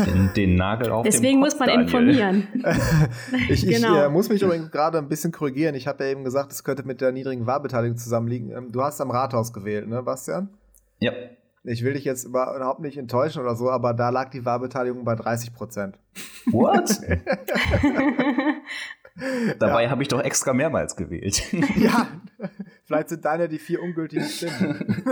den, 0.06 0.30
den 0.34 0.54
Nagel 0.56 0.90
auf 0.90 1.02
Deswegen 1.04 1.34
den 1.34 1.40
muss 1.40 1.50
Kopf, 1.58 1.60
man 1.60 1.68
Daniel. 1.68 1.84
informieren. 1.84 2.48
Ich, 3.50 3.66
ich 3.68 3.76
Genau. 3.76 3.94
äh, 4.04 4.08
muss 4.08 4.30
mich 4.30 4.40
übrigens 4.42 4.70
gerade 4.70 4.96
ein 4.98 5.08
bisschen 5.08 5.32
korrigieren. 5.32 5.74
Ich 5.74 5.86
habe 5.86 6.02
ja 6.04 6.10
eben 6.10 6.24
gesagt, 6.24 6.50
es 6.52 6.64
könnte 6.64 6.82
mit 6.84 7.02
der 7.02 7.12
niedrigen 7.12 7.46
Wahlbeteiligung 7.46 7.98
zusammenliegen. 7.98 8.50
Ähm, 8.56 8.72
du 8.72 8.82
hast 8.82 9.00
am 9.02 9.10
Rathaus 9.10 9.52
gewählt, 9.52 9.86
ne, 9.86 10.02
Bastian? 10.02 10.48
Ja, 10.98 11.12
Ich 11.64 11.84
will 11.84 11.92
dich 11.92 12.04
jetzt 12.04 12.24
über- 12.24 12.56
überhaupt 12.56 12.80
nicht 12.80 12.96
enttäuschen 12.96 13.42
oder 13.42 13.54
so, 13.54 13.68
aber 13.70 13.92
da 13.92 14.08
lag 14.08 14.30
die 14.30 14.46
Wahlbeteiligung 14.46 15.04
bei 15.04 15.14
30 15.14 15.52
Prozent. 15.52 15.98
what? 16.50 16.88
Dabei 19.58 19.90
habe 19.90 20.00
ich 20.02 20.08
doch 20.08 20.20
extra 20.22 20.52
mehrmals 20.54 20.94
gewählt. 20.96 21.42
ja, 21.76 22.06
vielleicht 22.84 23.08
sind 23.10 23.24
deine 23.24 23.48
die 23.48 23.58
vier 23.58 23.82
ungültigen 23.82 24.24
Stimmen. 24.24 25.04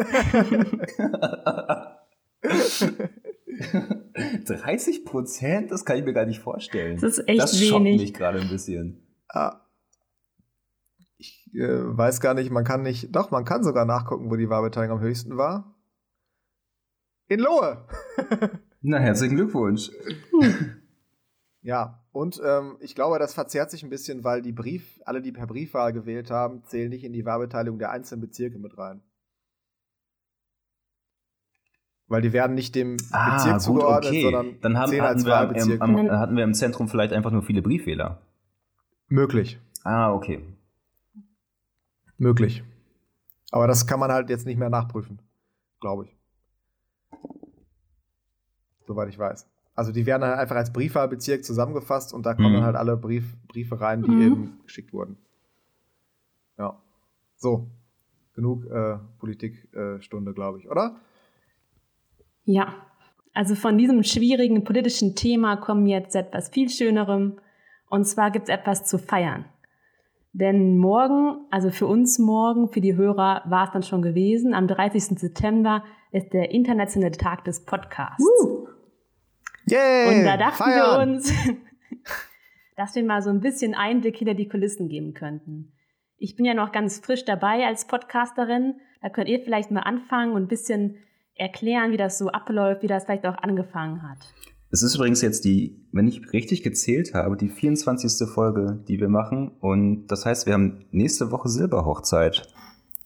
30 4.46 5.04
Prozent? 5.04 5.70
Das 5.70 5.84
kann 5.84 5.98
ich 5.98 6.04
mir 6.04 6.12
gar 6.12 6.26
nicht 6.26 6.40
vorstellen. 6.40 6.98
Das 7.00 7.18
ist 7.18 7.28
echt 7.28 7.40
das 7.40 7.60
schockt 7.60 7.84
wenig. 7.84 8.00
mich 8.00 8.14
gerade 8.14 8.40
ein 8.40 8.48
bisschen. 8.48 9.02
Ah. 9.28 9.60
Ich 11.18 11.50
äh, 11.54 11.96
weiß 11.96 12.20
gar 12.20 12.34
nicht, 12.34 12.50
man 12.50 12.64
kann 12.64 12.82
nicht, 12.82 13.14
doch, 13.14 13.30
man 13.30 13.44
kann 13.44 13.64
sogar 13.64 13.84
nachgucken, 13.84 14.30
wo 14.30 14.36
die 14.36 14.50
Wahlbeteiligung 14.50 14.98
am 14.98 15.04
höchsten 15.04 15.36
war. 15.36 15.74
In 17.28 17.40
Lohe! 17.40 17.86
Na, 18.82 18.98
herzlichen 18.98 19.36
Glückwunsch. 19.36 19.90
Ja, 21.66 22.06
und 22.12 22.40
ähm, 22.44 22.76
ich 22.78 22.94
glaube, 22.94 23.18
das 23.18 23.34
verzerrt 23.34 23.72
sich 23.72 23.82
ein 23.82 23.90
bisschen, 23.90 24.22
weil 24.22 24.40
die 24.40 24.52
Brief, 24.52 25.00
alle, 25.04 25.20
die 25.20 25.32
per 25.32 25.48
Briefwahl 25.48 25.92
gewählt 25.92 26.30
haben, 26.30 26.62
zählen 26.62 26.88
nicht 26.88 27.02
in 27.02 27.12
die 27.12 27.24
Wahlbeteiligung 27.24 27.80
der 27.80 27.90
einzelnen 27.90 28.20
Bezirke 28.20 28.60
mit 28.60 28.78
rein. 28.78 29.02
Weil 32.08 32.22
die 32.22 32.32
werden 32.32 32.54
nicht 32.54 32.74
dem 32.76 32.96
Bezirk 32.96 33.60
zugeordnet, 33.60 34.14
sondern 34.22 34.60
Dann 34.60 34.78
haben, 34.78 34.90
zählen 34.90 35.02
hatten, 35.02 35.16
als 35.16 35.24
wir 35.26 35.34
am, 35.36 35.48
Wahlbezirk. 35.48 35.80
am, 35.82 35.96
am, 35.96 36.10
hatten 36.12 36.36
wir 36.36 36.44
im 36.44 36.54
Zentrum 36.54 36.88
vielleicht 36.88 37.12
einfach 37.12 37.32
nur 37.32 37.42
viele 37.42 37.62
Briefwähler. 37.62 38.20
Möglich, 39.08 39.58
Ah, 39.84 40.12
okay. 40.12 40.40
möglich. 42.18 42.62
Aber 43.50 43.66
das 43.66 43.86
kann 43.86 43.98
man 44.00 44.10
halt 44.12 44.28
jetzt 44.30 44.46
nicht 44.46 44.56
mehr 44.58 44.70
nachprüfen, 44.70 45.20
glaube 45.80 46.04
ich. 46.06 46.16
Soweit 48.86 49.08
ich 49.08 49.18
weiß. 49.18 49.48
Also 49.74 49.92
die 49.92 50.06
werden 50.06 50.22
dann 50.22 50.38
einfach 50.38 50.56
als 50.56 50.72
Briefwahlbezirk 50.72 51.44
zusammengefasst 51.44 52.14
und 52.14 52.24
da 52.24 52.34
kommen 52.34 52.50
Mhm. 52.50 52.54
dann 52.54 52.64
halt 52.64 52.76
alle 52.76 52.96
Brief, 52.96 53.36
Briefe 53.48 53.80
rein, 53.80 54.02
die 54.02 54.10
Mhm. 54.10 54.22
eben 54.22 54.60
geschickt 54.64 54.92
wurden. 54.92 55.16
Ja. 56.58 56.76
So. 57.36 57.66
Genug 58.34 58.64
äh, 58.66 58.98
Politikstunde, 59.18 60.34
glaube 60.34 60.58
ich, 60.60 60.70
oder? 60.70 60.96
Ja, 62.46 62.74
also 63.34 63.54
von 63.54 63.76
diesem 63.76 64.02
schwierigen 64.02 64.64
politischen 64.64 65.14
Thema 65.14 65.56
kommen 65.56 65.86
jetzt 65.86 66.14
etwas 66.16 66.48
viel 66.48 66.70
Schönerem. 66.70 67.38
Und 67.90 68.06
zwar 68.06 68.30
gibt 68.30 68.48
es 68.48 68.54
etwas 68.54 68.84
zu 68.84 68.98
feiern. 68.98 69.44
Denn 70.32 70.78
morgen, 70.78 71.46
also 71.50 71.70
für 71.70 71.86
uns 71.86 72.18
morgen, 72.18 72.68
für 72.68 72.80
die 72.80 72.94
Hörer 72.94 73.42
war 73.46 73.66
es 73.66 73.72
dann 73.72 73.82
schon 73.82 74.00
gewesen, 74.00 74.54
am 74.54 74.68
30. 74.68 75.18
September 75.18 75.84
ist 76.12 76.32
der 76.32 76.50
internationale 76.50 77.12
Tag 77.12 77.44
des 77.44 77.64
Podcasts. 77.64 78.24
Yay! 79.66 80.08
Und 80.18 80.24
da 80.24 80.36
dachten 80.36 80.62
feiern! 80.62 81.10
wir 81.10 81.14
uns, 81.14 81.32
dass 82.76 82.94
wir 82.94 83.04
mal 83.04 83.22
so 83.22 83.30
ein 83.30 83.40
bisschen 83.40 83.74
Einblick 83.74 84.16
hinter 84.16 84.34
die 84.34 84.48
Kulissen 84.48 84.88
geben 84.88 85.14
könnten. 85.14 85.72
Ich 86.16 86.36
bin 86.36 86.44
ja 86.44 86.54
noch 86.54 86.70
ganz 86.70 87.00
frisch 87.00 87.24
dabei 87.24 87.66
als 87.66 87.86
Podcasterin. 87.86 88.74
Da 89.02 89.08
könnt 89.08 89.28
ihr 89.28 89.40
vielleicht 89.40 89.70
mal 89.70 89.80
anfangen 89.80 90.32
und 90.32 90.44
ein 90.44 90.48
bisschen 90.48 90.98
erklären, 91.36 91.92
wie 91.92 91.96
das 91.96 92.18
so 92.18 92.28
abläuft, 92.28 92.82
wie 92.82 92.86
das 92.86 93.04
vielleicht 93.04 93.26
auch 93.26 93.38
angefangen 93.38 94.02
hat. 94.02 94.18
Es 94.70 94.82
ist 94.82 94.94
übrigens 94.96 95.22
jetzt 95.22 95.44
die, 95.44 95.80
wenn 95.92 96.08
ich 96.08 96.32
richtig 96.32 96.62
gezählt 96.62 97.14
habe, 97.14 97.36
die 97.36 97.48
24. 97.48 98.28
Folge, 98.28 98.80
die 98.88 98.98
wir 99.00 99.08
machen. 99.08 99.52
Und 99.60 100.08
das 100.08 100.26
heißt, 100.26 100.46
wir 100.46 100.54
haben 100.54 100.84
nächste 100.90 101.30
Woche 101.30 101.48
Silberhochzeit. 101.48 102.42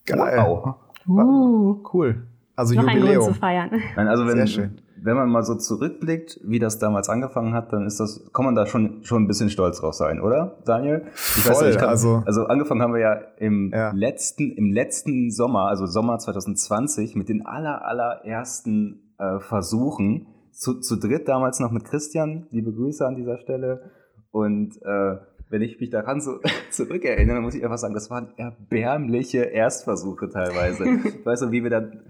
Geil. 0.07 0.39
Wow. 0.39 0.77
Uh, 1.07 1.83
Cool. 1.93 2.27
Also 2.57 2.75
noch 2.75 2.87
ein 2.87 2.99
Grund 2.99 3.03
zu 3.03 3.13
Jubiläum. 3.13 3.35
feiern. 3.35 3.71
Nein, 3.97 4.09
also 4.09 4.27
Sehr 4.27 4.37
wenn, 4.37 4.47
schön. 4.47 4.81
Wenn 5.02 5.16
man 5.16 5.28
mal 5.30 5.42
so 5.42 5.54
zurückblickt, 5.54 6.40
wie 6.45 6.59
das 6.59 6.78
damals 6.78 7.09
angefangen 7.09 7.54
hat, 7.54 7.73
dann 7.73 7.87
ist 7.87 8.00
das, 8.00 8.30
kann 8.33 8.45
man 8.45 8.54
da 8.54 8.66
schon, 8.66 9.02
schon 9.04 9.23
ein 9.23 9.26
bisschen 9.26 9.49
stolz 9.50 9.80
drauf 9.80 9.95
sein, 9.95 10.21
oder, 10.21 10.59
Daniel? 10.66 11.07
Ich 11.14 11.49
weiß 11.49 11.57
Voll, 11.59 11.66
nicht, 11.69 11.76
ich 11.76 11.80
kann, 11.80 11.88
also- 11.88 12.23
also 12.26 12.47
angefangen 12.47 12.83
haben 12.83 12.92
wir 12.95 13.00
ja 13.00 13.14
im 13.38 13.71
Ja. 13.73 13.92
letzten, 13.92 14.52
im 14.52 14.71
letzten 14.73 15.30
Sommer, 15.30 15.69
also 15.69 15.87
Sommer 15.87 16.19
2020, 16.19 17.16
mit 17.16 17.28
den 17.28 17.47
aller, 17.47 17.85
allerersten 17.85 19.14
äh, 19.19 19.38
Versuchen, 19.40 20.26
zu, 20.52 20.80
zu 20.80 20.97
dritt 20.97 21.28
damals 21.28 21.61
noch 21.61 21.71
mit 21.71 21.85
Christian, 21.85 22.47
liebe 22.50 22.73
Grüße 22.73 23.07
an 23.07 23.16
dieser 23.16 23.38
Stelle. 23.38 23.90
Und 24.30 24.76
äh, 24.83 25.16
wenn 25.49 25.62
ich 25.62 25.80
mich 25.80 25.90
daran 25.90 26.21
so 26.21 26.38
zurückerinnere, 26.71 27.40
muss 27.40 27.54
ich 27.54 27.64
einfach 27.64 27.78
sagen, 27.78 27.95
das 27.95 28.11
waren 28.11 28.28
erbärmliche 28.37 29.40
Erstversuche 29.45 30.28
teilweise. 30.28 30.85
ich 30.88 31.25
weiß 31.26 31.42
noch, 31.42 31.50
wie 31.50 31.62
wir 31.62 31.71
dann 31.71 32.00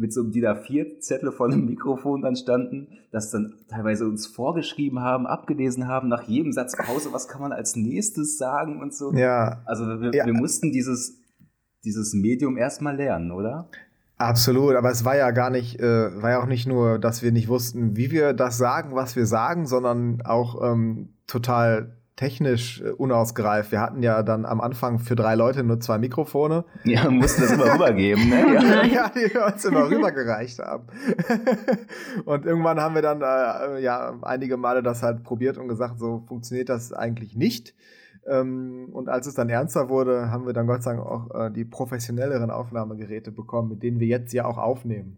mit 0.00 0.12
so 0.14 0.22
einem 0.22 0.32
DIN 0.32 0.44
A4-Zettel 0.46 1.30
vor 1.30 1.46
einem 1.46 1.66
Mikrofon 1.66 2.22
dann 2.22 2.34
standen, 2.34 2.88
das 3.12 3.30
dann 3.30 3.54
teilweise 3.68 4.06
uns 4.06 4.26
vorgeschrieben 4.26 5.00
haben, 5.00 5.26
abgelesen 5.26 5.86
haben, 5.86 6.08
nach 6.08 6.22
jedem 6.22 6.52
Satz 6.52 6.74
Pause, 6.76 7.10
was 7.12 7.28
kann 7.28 7.42
man 7.42 7.52
als 7.52 7.76
nächstes 7.76 8.38
sagen 8.38 8.80
und 8.80 8.94
so. 8.94 9.12
Ja, 9.12 9.60
Also 9.66 9.84
wir, 10.00 10.12
Ja. 10.14 10.24
wir 10.24 10.32
mussten 10.32 10.72
dieses, 10.72 11.18
dieses 11.84 12.14
Medium 12.14 12.56
erstmal 12.56 12.96
lernen, 12.96 13.30
oder? 13.30 13.68
absolut. 14.16 14.74
Aber 14.74 14.90
es 14.90 15.04
war 15.04 15.16
ja 15.16 15.30
gar 15.30 15.50
nicht, 15.50 15.80
äh, 15.80 16.22
war 16.22 16.30
ja 16.30 16.42
auch 16.42 16.46
nicht 16.46 16.66
nur, 16.66 16.98
dass 16.98 17.22
wir 17.22 17.32
nicht 17.32 17.48
wussten, 17.48 17.96
wie 17.96 18.10
wir 18.10 18.32
das 18.34 18.58
sagen, 18.58 18.94
was 18.94 19.16
wir 19.16 19.24
sagen, 19.26 19.66
sondern 19.66 20.20
auch 20.22 20.62
ähm, 20.62 21.14
total 21.26 21.96
technisch 22.20 22.82
äh, 22.82 22.90
unausgereift. 22.90 23.72
Wir 23.72 23.80
hatten 23.80 24.02
ja 24.02 24.22
dann 24.22 24.44
am 24.44 24.60
Anfang 24.60 24.98
für 24.98 25.16
drei 25.16 25.36
Leute 25.36 25.64
nur 25.64 25.80
zwei 25.80 25.96
Mikrofone. 25.96 26.66
Ja, 26.84 27.10
mussten 27.10 27.40
das 27.40 27.52
immer 27.52 27.64
rübergeben, 27.74 28.28
ne? 28.28 28.54
Ja. 28.54 28.84
Ja, 28.84 29.08
die 29.08 29.32
wir 29.32 29.46
uns 29.46 29.64
immer 29.64 29.88
rübergereicht 29.90 30.58
haben. 30.58 30.86
und 32.26 32.44
irgendwann 32.44 32.78
haben 32.78 32.94
wir 32.94 33.00
dann 33.00 33.22
äh, 33.22 33.80
ja 33.80 34.18
einige 34.20 34.58
Male 34.58 34.82
das 34.82 35.02
halt 35.02 35.22
probiert 35.22 35.56
und 35.56 35.68
gesagt, 35.68 35.98
so 35.98 36.22
funktioniert 36.28 36.68
das 36.68 36.92
eigentlich 36.92 37.36
nicht. 37.36 37.74
Ähm, 38.26 38.90
und 38.92 39.08
als 39.08 39.26
es 39.26 39.32
dann 39.32 39.48
ernster 39.48 39.88
wurde, 39.88 40.30
haben 40.30 40.44
wir 40.44 40.52
dann 40.52 40.66
Gott 40.66 40.82
sei 40.82 40.96
Dank 40.96 41.06
auch 41.06 41.34
äh, 41.34 41.50
die 41.50 41.64
professionelleren 41.64 42.50
Aufnahmegeräte 42.50 43.32
bekommen, 43.32 43.70
mit 43.70 43.82
denen 43.82 43.98
wir 43.98 44.08
jetzt 44.08 44.34
ja 44.34 44.44
auch 44.44 44.58
aufnehmen. 44.58 45.16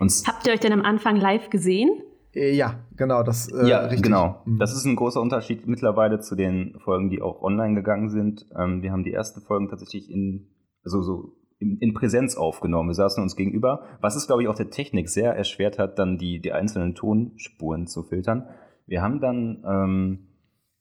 Uns, 0.00 0.26
Habt 0.26 0.44
ihr 0.48 0.54
euch 0.54 0.60
denn 0.60 0.72
am 0.72 0.82
Anfang 0.82 1.14
live 1.14 1.50
gesehen? 1.50 2.02
Äh, 2.34 2.54
ja, 2.54 2.80
genau, 2.96 3.22
das 3.22 3.48
äh, 3.52 3.68
ja, 3.68 3.80
richtig. 3.80 4.02
genau. 4.02 4.42
Mhm. 4.44 4.58
Das 4.58 4.74
ist 4.74 4.84
ein 4.84 4.96
großer 4.96 5.20
Unterschied 5.20 5.66
mittlerweile 5.66 6.20
zu 6.20 6.36
den 6.36 6.78
Folgen, 6.78 7.10
die 7.10 7.22
auch 7.22 7.42
online 7.42 7.74
gegangen 7.74 8.08
sind. 8.08 8.46
Ähm, 8.56 8.82
wir 8.82 8.92
haben 8.92 9.04
die 9.04 9.12
ersten 9.12 9.40
Folgen 9.40 9.68
tatsächlich 9.68 10.10
in, 10.10 10.48
also 10.84 11.02
so 11.02 11.36
in, 11.58 11.78
in 11.78 11.94
Präsenz 11.94 12.36
aufgenommen. 12.36 12.88
Wir 12.88 12.94
saßen 12.94 13.22
uns 13.22 13.36
gegenüber, 13.36 13.84
was 14.00 14.16
es, 14.16 14.26
glaube 14.26 14.42
ich, 14.42 14.48
auch 14.48 14.54
der 14.54 14.70
Technik 14.70 15.08
sehr 15.08 15.34
erschwert 15.34 15.78
hat, 15.78 15.98
dann 15.98 16.18
die, 16.18 16.40
die 16.40 16.52
einzelnen 16.52 16.94
Tonspuren 16.94 17.86
zu 17.86 18.02
filtern. 18.02 18.48
Wir 18.86 19.02
haben 19.02 19.20
dann, 19.20 19.62
ähm, 19.66 20.28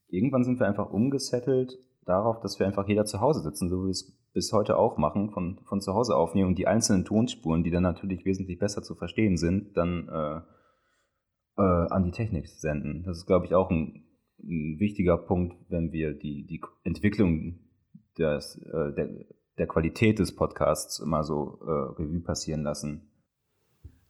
irgendwann 0.08 0.44
sind 0.44 0.60
wir 0.60 0.68
einfach 0.68 0.90
umgesettelt 0.92 1.78
darauf, 2.06 2.40
dass 2.40 2.60
wir 2.60 2.66
einfach 2.66 2.88
jeder 2.88 3.06
zu 3.06 3.20
Hause 3.22 3.42
sitzen, 3.42 3.70
so 3.70 3.82
wie 3.82 3.88
wir 3.88 3.92
es 3.92 4.18
bis 4.34 4.54
heute 4.54 4.78
auch 4.78 4.98
machen, 4.98 5.32
von, 5.32 5.60
von 5.66 5.82
zu 5.82 5.94
Hause 5.94 6.16
aufnehmen 6.16 6.50
und 6.50 6.58
die 6.58 6.68
einzelnen 6.68 7.06
Tonspuren, 7.06 7.64
die 7.64 7.72
dann 7.72 7.84
natürlich 7.84 8.26
wesentlich 8.26 8.60
besser 8.60 8.82
zu 8.82 8.96
verstehen 8.96 9.38
sind, 9.38 9.76
dann 9.76 10.08
äh, 10.08 10.42
äh, 11.60 11.94
an 11.94 12.04
die 12.06 12.12
Technik 12.12 12.48
senden. 12.48 13.04
Das 13.06 13.18
ist, 13.18 13.26
glaube 13.26 13.46
ich, 13.46 13.54
auch 13.56 13.70
ein, 13.70 14.06
ein 14.42 14.78
wichtiger 14.80 15.18
Punkt, 15.18 15.56
wenn 15.70 15.92
wir 15.92 16.14
die, 16.14 16.46
die 16.46 16.62
Entwicklung 16.84 17.60
des, 18.18 18.58
äh, 18.72 18.94
der, 18.96 19.10
der 19.58 19.68
Qualität 19.68 20.20
des 20.20 20.36
Podcasts 20.36 21.00
immer 21.00 21.24
so 21.24 21.60
äh, 21.66 21.72
Revue 22.02 22.22
passieren 22.22 22.64
lassen. 22.64 23.06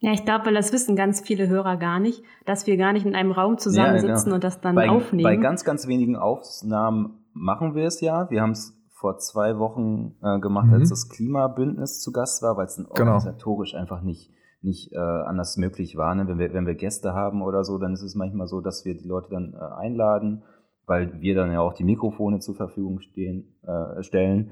Ja, 0.01 0.13
ich 0.13 0.23
glaube, 0.23 0.45
weil 0.45 0.53
das 0.53 0.71
wissen 0.71 0.95
ganz 0.95 1.19
viele 1.19 1.49
Hörer 1.49 1.75
gar 1.75 1.99
nicht, 1.99 2.23
dass 2.45 2.67
wir 2.67 2.77
gar 2.77 2.93
nicht 2.93 3.05
in 3.05 3.15
einem 3.15 3.31
Raum 3.31 3.57
zusammensitzen 3.57 4.09
Ja, 4.15 4.23
genau. 4.23 4.35
und 4.35 4.43
das 4.45 4.61
dann 4.61 4.75
Bei, 4.75 4.89
aufnehmen. 4.89 5.23
bei 5.23 5.35
ganz, 5.35 5.65
ganz 5.65 5.87
wenigen 5.87 6.15
Aufnahmen 6.15 7.25
machen 7.33 7.75
wir 7.75 7.85
es 7.85 7.99
ja. 7.99 8.29
Wir 8.29 8.41
haben 8.41 8.51
es 8.51 8.75
vor 8.91 9.17
zwei 9.17 9.57
Wochen 9.57 10.15
äh, 10.21 10.39
gemacht, 10.39 10.67
Mhm. 10.67 10.73
als 10.75 10.89
das 10.89 11.09
Klimabündnis 11.09 11.99
zu 11.99 12.11
Gast 12.13 12.41
war, 12.43 12.55
weil 12.55 12.65
es 12.67 12.75
dann 12.77 12.85
Genau. 12.85 13.11
organisatorisch 13.13 13.73
einfach 13.75 14.01
nicht, 14.01 14.31
nicht 14.61 14.91
äh, 14.93 14.97
anders 14.97 15.57
möglich 15.57 15.95
war. 15.95 16.13
Ne? 16.15 16.27
Wenn, 16.27 16.39
wir, 16.39 16.53
wenn 16.53 16.67
wir 16.67 16.75
Gäste 16.75 17.13
haben 17.13 17.41
oder 17.41 17.63
so, 17.63 17.77
dann 17.77 17.93
ist 17.93 18.01
es 18.01 18.15
manchmal 18.15 18.47
so, 18.47 18.61
dass 18.61 18.85
wir 18.85 18.95
die 18.95 19.07
Leute 19.07 19.29
dann 19.29 19.53
äh, 19.53 19.81
einladen, 19.81 20.43
weil 20.85 21.21
wir 21.21 21.35
dann 21.35 21.51
ja 21.51 21.61
auch 21.61 21.73
die 21.73 21.83
Mikrofone 21.83 22.39
zur 22.39 22.55
Verfügung 22.55 22.99
stehen, 22.99 23.55
äh, 23.63 24.03
stellen. 24.03 24.51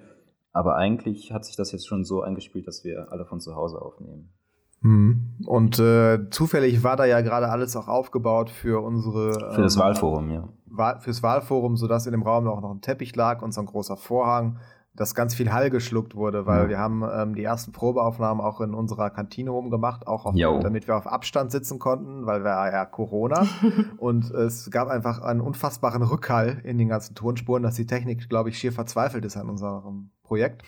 Aber 0.54 0.76
eigentlich 0.76 1.32
hat 1.32 1.46
sich 1.46 1.56
das 1.56 1.72
jetzt 1.72 1.88
schon 1.88 2.04
so 2.04 2.22
eingespielt, 2.22 2.68
dass 2.68 2.84
wir 2.84 3.12
alle 3.12 3.26
von 3.26 3.40
zu 3.40 3.56
Hause 3.56 3.82
aufnehmen. 3.82 4.34
Mhm. 4.82 5.36
Und 5.46 5.80
äh, 5.80 6.30
zufällig 6.30 6.84
war 6.84 6.96
da 6.96 7.06
ja 7.06 7.22
gerade 7.22 7.50
alles 7.50 7.76
auch 7.76 7.88
aufgebaut 7.88 8.50
für 8.50 8.84
unsere 8.84 9.34
Für 9.54 9.62
das 9.62 9.76
ähm, 9.76 9.82
Wahlforum, 9.82 10.32
ja. 10.32 10.50
Wahl, 10.66 11.00
fürs 11.00 11.24
Wahlforum, 11.24 11.78
sodass 11.78 12.06
in 12.06 12.12
dem 12.12 12.22
Raum 12.22 12.48
auch 12.48 12.62
noch 12.62 12.72
ein 12.72 12.82
Teppich 12.82 13.16
lag 13.16 13.42
und 13.42 13.54
so 13.54 13.62
ein 13.62 13.68
großer 13.68 13.98
Vorhang, 13.98 14.60
dass 14.98 15.16
ganz 15.16 15.34
viel 15.36 15.54
Hall 15.54 15.70
geschluckt 15.70 16.16
wurde, 16.16 16.46
weil 16.46 16.64
Ja. 16.64 16.70
wir 16.70 16.78
haben 16.80 17.04
ähm, 17.10 17.36
die 17.36 17.44
ersten 17.44 17.72
Probeaufnahmen 17.72 18.44
auch 18.44 18.60
in 18.60 18.74
unserer 18.74 19.10
Kantine 19.10 19.54
oben 19.54 19.70
gemacht, 19.70 20.06
auch 20.08 20.26
auf, 20.26 20.36
damit 20.60 20.88
wir 20.88 20.98
auf 20.98 21.08
Abstand 21.08 21.52
sitzen 21.52 21.80
konnten, 21.80 22.26
weil 22.26 22.44
wir 22.44 22.50
ja 22.50 22.86
Corona 22.86 23.48
und 23.98 24.30
es 24.32 24.70
gab 24.72 24.90
einfach 24.90 25.22
einen 25.22 25.40
unfassbaren 25.40 26.02
Rückhall 26.04 26.60
in 26.66 26.78
den 26.78 26.90
ganzen 26.90 27.16
Tonspuren, 27.16 27.64
dass 27.64 27.76
die 27.76 27.86
Technik, 27.86 28.28
glaube 28.28 28.50
ich, 28.50 28.58
schier 28.58 28.74
verzweifelt 28.74 29.24
ist 29.24 29.38
an 29.38 29.50
unserem 29.50 30.10
Projekt. 30.24 30.64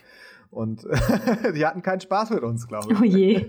Und 0.52 0.84
die 1.56 1.66
hatten 1.66 1.82
keinen 1.84 2.00
Spaß 2.02 2.32
mit 2.32 2.42
uns, 2.42 2.68
glaube 2.68 2.92
ich. 2.94 3.00
oh 3.00 3.04
je. 3.04 3.48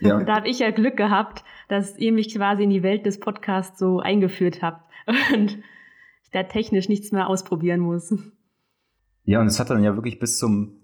ja. 0.00 0.22
Da 0.22 0.36
habe 0.36 0.48
ich 0.48 0.58
ja 0.58 0.70
Glück 0.70 0.96
gehabt, 0.96 1.44
dass 1.68 1.96
ihr 1.96 2.12
mich 2.12 2.34
quasi 2.34 2.64
in 2.64 2.70
die 2.70 2.82
Welt 2.82 3.06
des 3.06 3.20
Podcasts 3.20 3.78
so 3.78 4.00
eingeführt 4.00 4.60
habt 4.62 4.82
und 5.34 5.58
ich 6.22 6.30
da 6.32 6.42
technisch 6.42 6.88
nichts 6.90 7.10
mehr 7.12 7.28
ausprobieren 7.28 7.80
muss. 7.80 8.12
Ja, 9.26 9.40
und 9.40 9.48
es 9.48 9.58
hat 9.60 9.70
dann 9.70 9.82
ja 9.82 9.94
wirklich 9.96 10.18
bis 10.18 10.38
zum, 10.38 10.80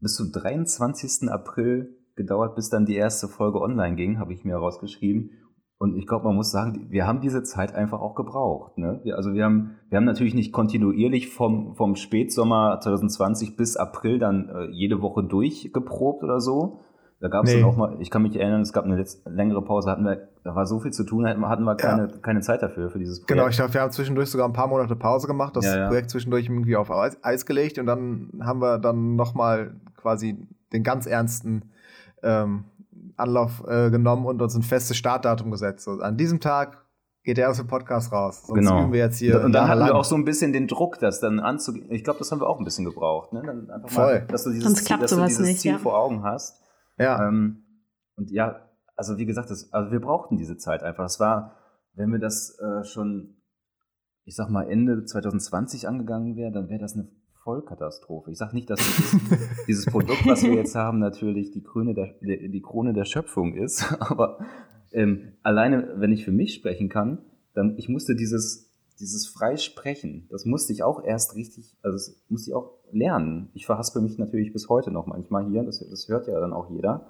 bis 0.00 0.16
zum 0.16 0.32
23. 0.32 1.30
April 1.30 1.96
gedauert, 2.16 2.56
bis 2.56 2.68
dann 2.68 2.86
die 2.86 2.96
erste 2.96 3.28
Folge 3.28 3.60
online 3.60 3.96
ging, 3.96 4.18
habe 4.18 4.32
ich 4.32 4.44
mir 4.44 4.56
rausgeschrieben. 4.56 5.30
Und 5.78 5.96
ich 5.96 6.06
glaube, 6.06 6.24
man 6.26 6.36
muss 6.36 6.50
sagen, 6.50 6.86
wir 6.90 7.06
haben 7.06 7.20
diese 7.20 7.42
Zeit 7.42 7.74
einfach 7.74 8.00
auch 8.00 8.14
gebraucht. 8.14 8.78
Ne? 8.78 9.00
Wir, 9.04 9.16
also 9.16 9.32
wir 9.32 9.44
haben, 9.44 9.76
wir 9.90 9.98
haben 9.98 10.04
natürlich 10.04 10.34
nicht 10.34 10.52
kontinuierlich 10.52 11.28
vom, 11.28 11.74
vom 11.74 11.94
Spätsommer 11.96 12.78
2020 12.80 13.56
bis 13.56 13.76
April 13.76 14.18
dann 14.18 14.48
äh, 14.48 14.64
jede 14.70 15.00
Woche 15.00 15.22
durchgeprobt 15.24 16.22
oder 16.22 16.40
so. 16.40 16.80
Da 17.20 17.28
gab 17.28 17.44
es 17.44 17.54
Nee. 17.54 17.60
dann 17.60 17.70
auch 17.70 17.76
mal, 17.76 17.96
ich 18.00 18.10
kann 18.10 18.22
mich 18.22 18.36
erinnern, 18.36 18.60
es 18.62 18.72
gab 18.72 18.84
eine 18.84 19.04
längere 19.26 19.62
Pause, 19.62 19.90
hatten 19.90 20.04
wir, 20.04 20.28
da 20.44 20.54
war 20.54 20.66
so 20.66 20.78
viel 20.78 20.92
zu 20.92 21.04
tun, 21.04 21.26
hatten 21.26 21.40
wir, 21.40 21.48
hatten 21.48 21.64
wir 21.64 21.74
keine, 21.74 22.08
keine 22.20 22.40
Zeit 22.42 22.62
dafür, 22.62 22.90
für 22.90 22.98
dieses 22.98 23.20
Projekt. 23.20 23.28
Genau, 23.28 23.48
ich 23.48 23.56
glaube, 23.56 23.72
wir 23.74 23.80
haben 23.80 23.90
zwischendurch 23.90 24.28
sogar 24.30 24.46
ein 24.46 24.52
paar 24.52 24.68
Monate 24.68 24.94
Pause 24.94 25.26
gemacht, 25.26 25.56
das 25.56 25.64
Ja, 25.64 25.76
ja. 25.76 25.86
Projekt 25.88 26.10
zwischendurch 26.10 26.46
irgendwie 26.46 26.76
auf 26.76 26.90
Eis, 26.90 27.16
Eis 27.22 27.46
gelegt 27.46 27.78
und 27.78 27.86
dann 27.86 28.30
haben 28.42 28.60
wir 28.60 28.78
dann 28.78 29.16
nochmal 29.16 29.74
quasi 29.96 30.46
den 30.72 30.82
ganz 30.82 31.06
ernsten 31.06 31.70
ähm, 32.22 32.64
Anlauf 33.16 33.64
äh, 33.66 33.90
genommen 33.90 34.26
und 34.26 34.42
uns 34.42 34.54
ein 34.54 34.62
festes 34.62 34.96
Startdatum 34.96 35.50
gesetzt. 35.50 35.84
So, 35.84 35.92
an 35.92 36.16
diesem 36.16 36.40
Tag 36.40 36.84
geht 37.22 37.38
der 37.38 37.46
erste 37.46 37.64
Podcast 37.64 38.12
raus. 38.12 38.42
Sonst 38.46 38.58
Genau. 38.60 38.82
üben 38.82 38.92
wir 38.92 39.00
jetzt 39.00 39.18
hier. 39.18 39.42
und 39.42 39.52
dann 39.52 39.66
hatten 39.68 39.86
wir 39.86 39.94
auch 39.94 40.04
so 40.04 40.14
ein 40.14 40.26
bisschen 40.26 40.52
den 40.52 40.66
Druck, 40.68 40.98
das 40.98 41.20
dann 41.20 41.40
anzugehen. 41.40 41.86
Ich 41.90 42.04
glaube, 42.04 42.18
das 42.18 42.30
haben 42.30 42.40
wir 42.40 42.48
auch 42.48 42.58
ein 42.58 42.64
bisschen 42.64 42.84
gebraucht. 42.84 43.32
Ne? 43.32 43.42
Dann 43.46 43.70
einfach 43.70 43.88
Voll. 43.88 44.18
Mal, 44.20 44.26
dass 44.26 44.44
du 44.44 44.50
dieses, 44.50 44.64
Sonst 44.64 44.78
Ziel, 44.80 44.86
klappt 44.88 45.02
dass 45.04 45.10
du 45.10 45.16
sowas 45.16 45.28
dieses 45.28 45.46
nicht, 45.46 45.60
Ziel 45.60 45.72
ja. 45.72 45.78
vor 45.78 45.96
Augen 45.96 46.22
hast. 46.22 46.60
Ja, 46.98 47.26
Ähm, 47.26 47.62
und 48.16 48.30
ja, 48.30 48.63
also 48.96 49.18
wie 49.18 49.26
gesagt, 49.26 49.50
das, 49.50 49.72
also 49.72 49.90
wir 49.90 50.00
brauchten 50.00 50.36
diese 50.36 50.56
Zeit 50.56 50.82
einfach. 50.82 51.04
Das 51.04 51.20
war, 51.20 51.56
wenn 51.94 52.10
wir 52.10 52.18
das 52.18 52.58
äh, 52.58 52.84
schon, 52.84 53.36
ich 54.24 54.34
sag 54.36 54.50
mal, 54.50 54.68
Ende 54.68 55.04
2020 55.04 55.88
angegangen 55.88 56.36
wäre, 56.36 56.52
dann 56.52 56.68
wäre 56.68 56.80
das 56.80 56.94
eine 56.94 57.08
Vollkatastrophe. 57.44 58.30
Ich 58.30 58.38
sage 58.38 58.54
nicht, 58.54 58.70
dass 58.70 58.80
dieses, 58.80 59.20
dieses, 59.68 59.86
Produkt, 59.86 60.26
was 60.26 60.42
wir 60.42 60.54
jetzt 60.54 60.74
haben, 60.74 60.98
natürlich 60.98 61.50
die, 61.50 61.62
Krone 61.62 61.94
der, 61.94 62.14
die 62.20 62.62
Krone 62.62 62.94
der 62.94 63.04
Schöpfung 63.04 63.54
ist. 63.54 63.92
Aber 64.00 64.38
ähm, 64.92 65.34
alleine, 65.42 65.94
wenn 65.96 66.12
ich 66.12 66.24
für 66.24 66.32
mich 66.32 66.54
sprechen 66.54 66.88
kann, 66.88 67.18
dann 67.52 67.76
ich 67.76 67.88
musste 67.88 68.14
dieses, 68.16 68.72
dieses 68.98 69.26
Freisprechen, 69.26 70.26
das 70.30 70.44
musste 70.44 70.72
ich 70.72 70.82
auch 70.82 71.04
erst 71.04 71.34
richtig, 71.34 71.76
also 71.82 71.96
das 71.96 72.24
musste 72.28 72.50
ich 72.50 72.54
auch 72.54 72.78
lernen. 72.92 73.50
Ich 73.54 73.66
verhaspel 73.66 74.02
mich 74.02 74.18
natürlich 74.18 74.52
bis 74.52 74.68
heute 74.68 74.90
noch 74.90 75.06
manchmal 75.06 75.46
hier, 75.46 75.64
das, 75.64 75.86
das 75.86 76.08
hört 76.08 76.26
ja 76.26 76.40
dann 76.40 76.52
auch 76.52 76.70
jeder. 76.70 77.06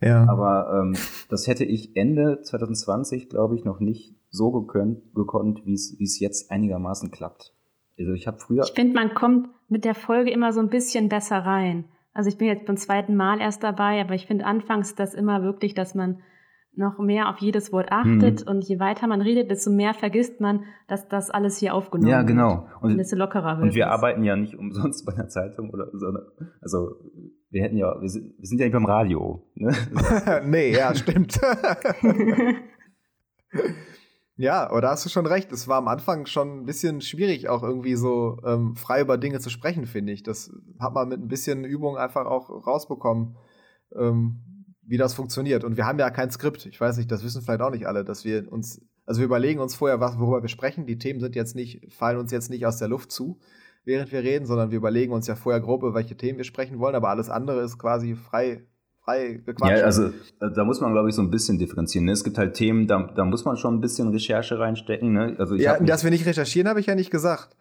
Ja. 0.00 0.26
Aber 0.28 0.80
ähm, 0.80 0.96
das 1.28 1.46
hätte 1.46 1.64
ich 1.64 1.96
Ende 1.96 2.40
2020, 2.42 3.28
glaube 3.28 3.54
ich, 3.56 3.64
noch 3.64 3.80
nicht 3.80 4.14
so 4.30 4.50
gekönnt, 4.50 5.14
gekonnt, 5.14 5.64
wie 5.64 5.74
es 5.74 6.20
jetzt 6.20 6.50
einigermaßen 6.50 7.10
klappt. 7.10 7.54
Also 7.98 8.12
ich 8.12 8.26
habe 8.26 8.38
früher. 8.38 8.64
Ich 8.64 8.72
finde, 8.72 8.94
man 8.94 9.14
kommt 9.14 9.48
mit 9.68 9.84
der 9.84 9.94
Folge 9.94 10.30
immer 10.30 10.52
so 10.52 10.60
ein 10.60 10.68
bisschen 10.68 11.08
besser 11.08 11.38
rein. 11.38 11.86
Also 12.12 12.28
ich 12.28 12.38
bin 12.38 12.48
jetzt 12.48 12.66
beim 12.66 12.76
zweiten 12.76 13.16
Mal 13.16 13.40
erst 13.40 13.62
dabei, 13.62 14.00
aber 14.00 14.14
ich 14.14 14.26
finde 14.26 14.46
anfangs 14.46 14.94
das 14.94 15.14
immer 15.14 15.42
wirklich, 15.42 15.74
dass 15.74 15.94
man 15.94 16.22
noch 16.76 16.98
mehr 16.98 17.30
auf 17.30 17.38
jedes 17.38 17.72
Wort 17.72 17.90
achtet 17.90 18.44
mhm. 18.44 18.50
und 18.50 18.64
je 18.68 18.78
weiter 18.78 19.06
man 19.06 19.22
redet, 19.22 19.50
desto 19.50 19.70
mehr 19.70 19.94
vergisst 19.94 20.40
man, 20.40 20.64
dass 20.88 21.08
das 21.08 21.30
alles 21.30 21.58
hier 21.58 21.74
aufgenommen 21.74 22.10
wird. 22.10 22.20
Ja, 22.20 22.22
genau. 22.22 22.68
Und, 22.80 22.92
und 22.92 22.98
desto 22.98 23.16
lockerer 23.16 23.56
wird 23.56 23.68
Und 23.68 23.74
wir 23.74 23.86
es. 23.86 23.90
arbeiten 23.90 24.24
ja 24.24 24.36
nicht 24.36 24.56
umsonst 24.56 25.06
bei 25.06 25.14
einer 25.14 25.28
Zeitung 25.28 25.70
oder 25.70 25.88
so. 25.94 26.06
Also 26.60 26.96
wir 27.50 27.62
hätten 27.62 27.76
ja, 27.76 28.00
wir 28.00 28.08
sind, 28.08 28.38
wir 28.38 28.46
sind 28.46 28.58
ja 28.58 28.66
nicht 28.66 28.74
beim 28.74 28.84
Radio. 28.84 29.42
Ne? 29.54 29.72
nee, 30.44 30.76
ja, 30.76 30.94
stimmt. 30.94 31.40
ja, 34.36 34.68
aber 34.68 34.82
da 34.82 34.90
hast 34.90 35.06
du 35.06 35.08
schon 35.08 35.26
recht. 35.26 35.50
Es 35.52 35.68
war 35.68 35.78
am 35.78 35.88
Anfang 35.88 36.26
schon 36.26 36.60
ein 36.60 36.66
bisschen 36.66 37.00
schwierig, 37.00 37.48
auch 37.48 37.62
irgendwie 37.62 37.94
so 37.94 38.36
ähm, 38.44 38.76
frei 38.76 39.00
über 39.00 39.16
Dinge 39.16 39.40
zu 39.40 39.48
sprechen, 39.48 39.86
finde 39.86 40.12
ich. 40.12 40.22
Das 40.22 40.52
hat 40.78 40.92
man 40.92 41.08
mit 41.08 41.20
ein 41.20 41.28
bisschen 41.28 41.64
Übung 41.64 41.96
einfach 41.96 42.26
auch 42.26 42.50
rausbekommen. 42.66 43.36
Ähm, 43.98 44.55
wie 44.86 44.96
das 44.96 45.14
funktioniert. 45.14 45.64
Und 45.64 45.76
wir 45.76 45.86
haben 45.86 45.98
ja 45.98 46.10
kein 46.10 46.30
Skript. 46.30 46.66
Ich 46.66 46.80
weiß 46.80 46.96
nicht, 46.96 47.10
das 47.10 47.24
wissen 47.24 47.42
vielleicht 47.42 47.60
auch 47.60 47.70
nicht 47.70 47.86
alle, 47.86 48.04
dass 48.04 48.24
wir 48.24 48.50
uns, 48.50 48.80
also 49.04 49.20
wir 49.20 49.26
überlegen 49.26 49.60
uns 49.60 49.74
vorher, 49.74 50.00
was, 50.00 50.18
worüber 50.18 50.42
wir 50.42 50.48
sprechen. 50.48 50.86
Die 50.86 50.98
Themen 50.98 51.20
sind 51.20 51.34
jetzt 51.34 51.54
nicht, 51.56 51.92
fallen 51.92 52.18
uns 52.18 52.30
jetzt 52.30 52.50
nicht 52.50 52.66
aus 52.66 52.78
der 52.78 52.88
Luft 52.88 53.10
zu, 53.10 53.38
während 53.84 54.12
wir 54.12 54.22
reden, 54.22 54.46
sondern 54.46 54.70
wir 54.70 54.78
überlegen 54.78 55.12
uns 55.12 55.26
ja 55.26 55.34
vorher 55.34 55.60
grob, 55.60 55.82
über 55.82 55.94
welche 55.94 56.16
Themen 56.16 56.38
wir 56.38 56.44
sprechen 56.44 56.78
wollen, 56.78 56.94
aber 56.94 57.08
alles 57.08 57.28
andere 57.28 57.62
ist 57.62 57.78
quasi 57.78 58.14
frei. 58.14 58.66
Ja, 59.08 59.84
also 59.84 60.06
äh, 60.06 60.50
da 60.52 60.64
muss 60.64 60.80
man, 60.80 60.90
glaube 60.90 61.08
ich, 61.08 61.14
so 61.14 61.22
ein 61.22 61.30
bisschen 61.30 61.60
differenzieren. 61.60 62.06
Ne? 62.06 62.10
Es 62.10 62.24
gibt 62.24 62.38
halt 62.38 62.54
Themen, 62.54 62.88
da, 62.88 63.04
da 63.14 63.24
muss 63.24 63.44
man 63.44 63.56
schon 63.56 63.76
ein 63.76 63.80
bisschen 63.80 64.08
Recherche 64.08 64.58
reinstecken. 64.58 65.12
Ne? 65.12 65.36
Also 65.38 65.54
ja, 65.54 65.78
dass 65.78 66.02
wir 66.02 66.10
nicht 66.10 66.26
recherchieren, 66.26 66.68
habe 66.68 66.80
ich 66.80 66.86
ja 66.86 66.96
nicht 66.96 67.12
gesagt. 67.12 67.56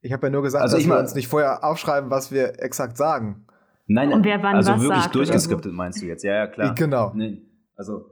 Ich 0.00 0.10
habe 0.10 0.28
ja 0.28 0.30
nur 0.30 0.42
gesagt, 0.42 0.62
also 0.62 0.78
dass 0.78 0.86
wir 0.86 0.98
uns 0.98 1.14
nicht 1.14 1.28
vorher 1.28 1.62
aufschreiben, 1.62 2.08
was 2.08 2.32
wir 2.32 2.62
exakt 2.62 2.96
sagen. 2.96 3.44
Nein, 3.92 4.12
und 4.12 4.24
wer 4.24 4.42
wann 4.42 4.56
also 4.56 4.72
was 4.72 4.82
wirklich 4.82 5.02
sagt 5.02 5.14
durchgeskriptet 5.14 5.72
meinst 5.72 6.02
du 6.02 6.06
jetzt? 6.06 6.22
Ja, 6.24 6.34
ja, 6.34 6.46
klar. 6.46 6.74
Genau. 6.74 7.12
Nee, 7.14 7.42
also 7.76 8.06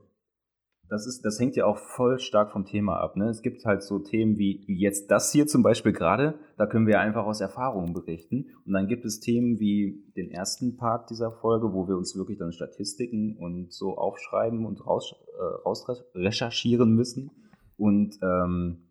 das 0.90 1.06
ist, 1.06 1.25
das 1.25 1.38
hängt 1.38 1.54
ja 1.54 1.66
auch 1.66 1.78
voll 1.78 2.18
stark 2.18 2.50
vom 2.50 2.64
Thema 2.64 2.96
ab. 2.96 3.16
Ne? 3.16 3.28
Es 3.28 3.42
gibt 3.42 3.64
halt 3.64 3.84
so 3.84 4.00
Themen 4.00 4.38
wie, 4.38 4.64
wie 4.66 4.76
jetzt 4.76 5.08
das 5.12 5.30
hier 5.30 5.46
zum 5.46 5.62
Beispiel 5.62 5.92
gerade, 5.92 6.34
da 6.56 6.66
können 6.66 6.88
wir 6.88 6.99
einfach 6.99 7.25
aus 7.25 7.40
Erfahrungen 7.40 7.94
berichten. 7.94 8.46
Und 8.66 8.72
dann 8.72 8.88
gibt 8.88 9.04
es 9.04 9.20
Themen 9.20 9.60
wie 9.60 10.04
den 10.16 10.32
ersten 10.32 10.76
Part 10.76 11.08
dieser 11.10 11.30
Folge, 11.30 11.72
wo 11.72 11.87
wir 11.87 11.96
uns 11.96 12.16
wirklich 12.16 12.38
dann 12.38 12.52
Statistiken 12.52 13.37
und 13.37 13.72
so 13.72 13.96
aufschreiben 13.96 14.66
und 14.66 14.84
raus, 14.84 15.14
äh, 15.38 15.62
raus 15.64 15.87
recherchieren 16.12 16.92
müssen. 16.92 17.30
Und 17.76 18.18
ähm, 18.20 18.89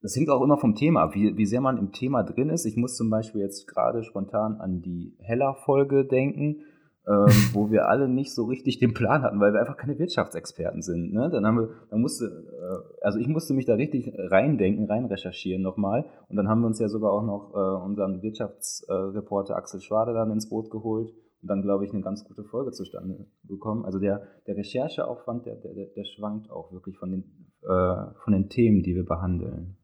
das 0.00 0.14
hängt 0.14 0.30
auch 0.30 0.42
immer 0.42 0.58
vom 0.58 0.74
Thema 0.74 1.02
ab, 1.02 1.14
wie, 1.14 1.36
wie 1.36 1.46
sehr 1.46 1.60
man 1.60 1.78
im 1.78 1.92
Thema 1.92 2.22
drin 2.22 2.50
ist. 2.50 2.64
Ich 2.64 2.76
muss 2.76 2.96
zum 2.96 3.10
Beispiel 3.10 3.40
jetzt 3.40 3.66
gerade 3.66 4.04
spontan 4.04 4.60
an 4.60 4.80
die 4.80 5.16
Heller-Folge 5.18 6.04
denken, 6.04 6.62
ähm, 7.08 7.26
wo 7.52 7.70
wir 7.70 7.88
alle 7.88 8.08
nicht 8.08 8.34
so 8.34 8.44
richtig 8.44 8.78
den 8.78 8.94
Plan 8.94 9.22
hatten, 9.22 9.40
weil 9.40 9.52
wir 9.52 9.60
einfach 9.60 9.76
keine 9.76 9.98
Wirtschaftsexperten 9.98 10.82
sind. 10.82 11.12
Ne? 11.12 11.30
Dann 11.30 11.46
haben 11.46 11.56
wir, 11.56 11.68
dann 11.90 12.00
musste, 12.00 12.26
äh, 12.26 13.04
also 13.04 13.18
ich 13.18 13.28
musste 13.28 13.54
mich 13.54 13.66
da 13.66 13.74
richtig 13.74 14.12
reindenken, 14.16 14.86
rein 14.86 15.06
recherchieren 15.06 15.62
nochmal. 15.62 16.04
Und 16.28 16.36
dann 16.36 16.48
haben 16.48 16.60
wir 16.60 16.66
uns 16.66 16.78
ja 16.78 16.88
sogar 16.88 17.12
auch 17.12 17.24
noch 17.24 17.54
äh, 17.54 17.84
unseren 17.84 18.22
Wirtschaftsreporter 18.22 19.56
Axel 19.56 19.80
Schwade 19.80 20.12
dann 20.12 20.30
ins 20.30 20.48
Boot 20.48 20.70
geholt 20.70 21.10
und 21.40 21.48
dann, 21.48 21.62
glaube 21.62 21.84
ich, 21.84 21.92
eine 21.92 22.02
ganz 22.02 22.24
gute 22.24 22.44
Folge 22.44 22.72
zustande 22.72 23.26
bekommen. 23.42 23.84
Also 23.84 23.98
der, 23.98 24.22
der 24.46 24.56
Rechercheaufwand, 24.56 25.46
der, 25.46 25.56
der, 25.56 25.86
der 25.86 26.04
schwankt 26.04 26.50
auch 26.50 26.72
wirklich 26.72 26.98
von 26.98 27.10
den, 27.10 27.24
äh, 27.62 28.14
von 28.22 28.32
den 28.32 28.48
Themen, 28.48 28.82
die 28.82 28.94
wir 28.94 29.04
behandeln. 29.04 29.77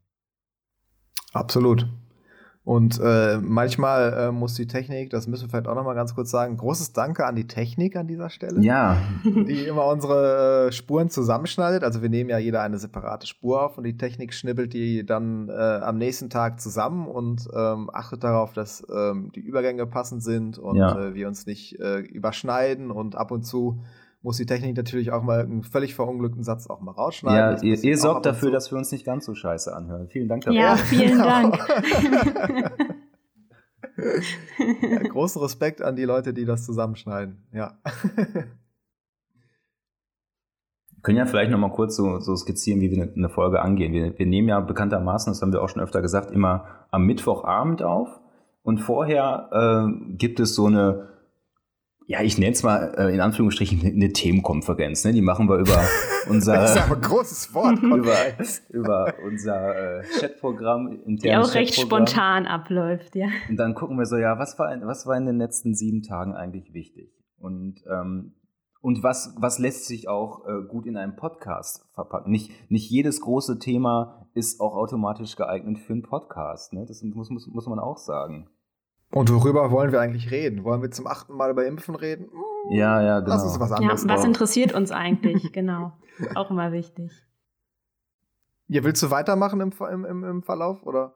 Absolut. 1.35 1.87
Und 2.65 2.99
äh, 2.99 3.39
manchmal 3.43 4.15
äh, 4.15 4.33
muss 4.33 4.55
die 4.55 4.67
Technik, 4.67 5.11
das 5.11 5.27
müssen 5.27 5.45
wir 5.45 5.51
vielleicht 5.51 5.69
auch 5.69 5.75
noch 5.75 5.85
mal 5.85 5.93
ganz 5.93 6.15
kurz 6.15 6.31
sagen, 6.31 6.57
großes 6.57 6.95
Danke 6.95 7.27
an 7.27 7.37
die 7.37 7.47
Technik 7.47 7.95
an 7.95 8.07
dieser 8.07 8.31
Stelle. 8.31 8.63
Ja. 8.63 8.97
Die 9.23 9.67
immer 9.67 9.87
unsere 9.87 10.69
äh, 10.69 10.73
Spuren 10.73 11.11
zusammenschneidet. 11.11 11.85
Also 11.85 12.01
wir 12.01 12.09
nehmen 12.09 12.31
ja 12.31 12.39
jeder 12.39 12.63
eine 12.63 12.79
separate 12.79 13.27
Spur 13.27 13.63
auf 13.63 13.77
und 13.77 13.85
die 13.85 13.99
Technik 13.99 14.33
schnibbelt 14.33 14.73
die 14.73 15.05
dann 15.05 15.51
äh, 15.51 15.53
am 15.53 15.99
nächsten 15.99 16.31
Tag 16.31 16.59
zusammen 16.59 17.07
und 17.07 17.51
ähm, 17.55 17.91
achtet 17.93 18.25
darauf, 18.25 18.55
dass 18.55 18.83
ähm, 18.91 19.31
die 19.35 19.41
Übergänge 19.41 19.85
passend 19.87 20.23
sind 20.23 20.57
und 20.57 20.77
ja. 20.77 20.99
Äh, 20.99 21.15
wir 21.15 21.29
uns 21.29 21.45
nicht 21.45 21.79
äh, 21.81 21.99
überschneiden 21.99 22.91
und 22.91 23.15
ab 23.15 23.31
und 23.31 23.43
zu 23.43 23.83
muss 24.25 24.39
die 24.39 24.47
Technik 24.47 24.75
natürlich 24.75 25.13
auch 25.13 25.23
mal 25.23 25.41
einen 25.41 25.63
völlig 25.63 25.95
verunglückten 25.95 26.43
Satz 26.43 26.67
auch 26.67 26.81
mal 26.81 26.93
rausschneiden. 26.93 27.59
Ja, 27.59 27.63
ihr, 27.63 27.85
ihr 27.85 27.99
sorgt 27.99 28.25
dafür, 28.25 28.51
dass 28.51 28.71
wir 28.73 28.79
uns 28.79 28.91
nicht 28.91 29.05
ganz 29.05 29.27
so 29.27 29.35
scheiße 29.35 29.77
anhören. 29.77 30.09
Vielen 30.09 30.29
Dank 30.29 30.45
dafür. 30.45 30.59
Ja, 30.59 30.77
vielen 30.77 31.19
Dank. 31.19 31.59
ja, 33.99 35.09
großen 35.09 35.43
Respekt 35.43 35.83
an 35.83 35.95
die 35.95 36.05
Leute, 36.05 36.33
die 36.33 36.47
das 36.47 36.65
zusammenschneiden. 36.65 37.47
Ja. 37.53 37.79
Wir 40.91 41.03
können 41.03 41.19
ja 41.19 41.27
vielleicht 41.27 41.51
noch 41.51 41.59
mal 41.59 41.73
kurz 41.73 41.95
so, 41.95 42.19
so 42.21 42.35
skizzieren, 42.35 42.81
wie 42.81 42.91
wir 42.91 43.03
eine, 43.03 43.13
eine 43.13 43.29
Folge 43.29 43.61
angehen. 43.61 43.93
Wir, 43.93 44.19
wir 44.19 44.25
nehmen 44.25 44.49
ja 44.49 44.59
bekanntermaßen, 44.61 45.33
das 45.35 45.43
haben 45.43 45.53
wir 45.53 45.61
auch 45.61 45.69
schon 45.69 45.83
öfter 45.83 46.01
gesagt, 46.01 46.31
immer 46.31 46.87
am 46.91 47.05
Mittwochabend 47.05 47.83
auf. 47.83 48.09
Und 48.63 48.79
vorher 48.79 49.51
äh, 49.53 50.17
gibt 50.17 50.41
es 50.41 50.55
so 50.55 50.65
eine 50.65 51.14
ja, 52.07 52.23
ich 52.23 52.37
nenne 52.37 52.53
es 52.53 52.63
mal 52.63 52.95
äh, 52.99 53.15
in 53.15 53.21
Anführungsstrichen 53.21 53.81
eine 53.81 54.13
Themenkonferenz. 54.13 55.05
Ne? 55.05 55.13
Die 55.13 55.23
machen 55.23 55.49
wir 55.49 55.57
über 55.57 55.83
unser. 56.29 56.55
das 56.55 56.77
ist 56.77 56.83
aber 56.83 56.97
ein 56.97 57.01
großes 57.01 57.55
Wort. 57.55 57.79
über, 57.83 58.15
über 58.69 59.15
unser 59.25 60.01
äh, 60.01 60.03
Chatprogramm. 60.21 61.01
Die 61.07 61.35
auch 61.35 61.55
recht 61.55 61.75
spontan 61.81 62.47
abläuft, 62.47 63.17
ja. 63.17 63.29
Und 63.49 63.57
dann 63.57 63.75
gucken 63.75 63.99
wir 63.99 64.07
so, 64.07 64.17
ja, 64.17 64.39
was 64.39 64.59
war, 64.59 64.71
was 64.83 65.07
war 65.07 65.17
in 65.17 65.27
den 65.27 65.39
letzten 65.39 65.75
sieben 65.75 66.03
Tagen 66.03 66.35
eigentlich 66.35 66.75
wichtig? 66.75 67.11
Und, 67.39 67.83
ähm, 67.91 68.35
und 68.83 69.03
was, 69.03 69.35
was 69.39 69.59
lässt 69.59 69.87
sich 69.87 70.09
auch 70.09 70.47
äh, 70.47 70.67
gut 70.69 70.85
in 70.87 70.99
einem 70.99 71.17
Podcast 71.17 71.87
verpacken? 71.95 72.31
Nicht, 72.31 72.71
nicht 72.71 72.91
jedes 72.91 73.23
große 73.23 73.59
Thema 73.59 74.29
ist 74.35 74.61
auch 74.61 74.75
automatisch 74.75 75.37
geeignet 75.37 75.79
für 75.79 75.95
einen 75.95 76.03
Podcast. 76.03 76.75
Ne? 76.75 76.85
Das 76.87 77.03
muss, 77.03 77.31
muss, 77.31 77.47
muss 77.47 77.67
man 77.67 77.79
auch 77.79 77.97
sagen. 77.97 78.51
Und 79.15 79.33
worüber 79.33 79.71
wollen 79.71 79.93
wir 79.93 80.01
eigentlich 80.01 80.33
reden? 80.33 80.65
Wollen 80.65 80.83
wir 80.83 80.91
zum 80.91 81.07
achten 81.07 81.37
Mal 81.37 81.53
über 81.53 81.65
Impfen 81.65 81.95
reden? 81.95 82.33
Hm, 82.33 82.77
ja, 82.77 83.01
ja, 83.01 83.21
genau. 83.21 83.33
Das 83.33 83.45
ist 83.45 83.61
was 83.61 83.71
anderes. 83.71 84.03
Ja, 84.03 84.09
was 84.09 84.25
interessiert 84.25 84.75
uns 84.75 84.91
eigentlich? 84.91 85.53
genau. 85.53 85.93
Auch 86.35 86.51
immer 86.51 86.73
wichtig. 86.73 87.13
Ja, 88.67 88.83
willst 88.83 89.03
du 89.05 89.13
weitermachen 89.13 89.61
im, 89.61 89.73
im, 90.05 90.25
im 90.25 90.43
Verlauf? 90.43 90.85
Oder? 90.85 91.15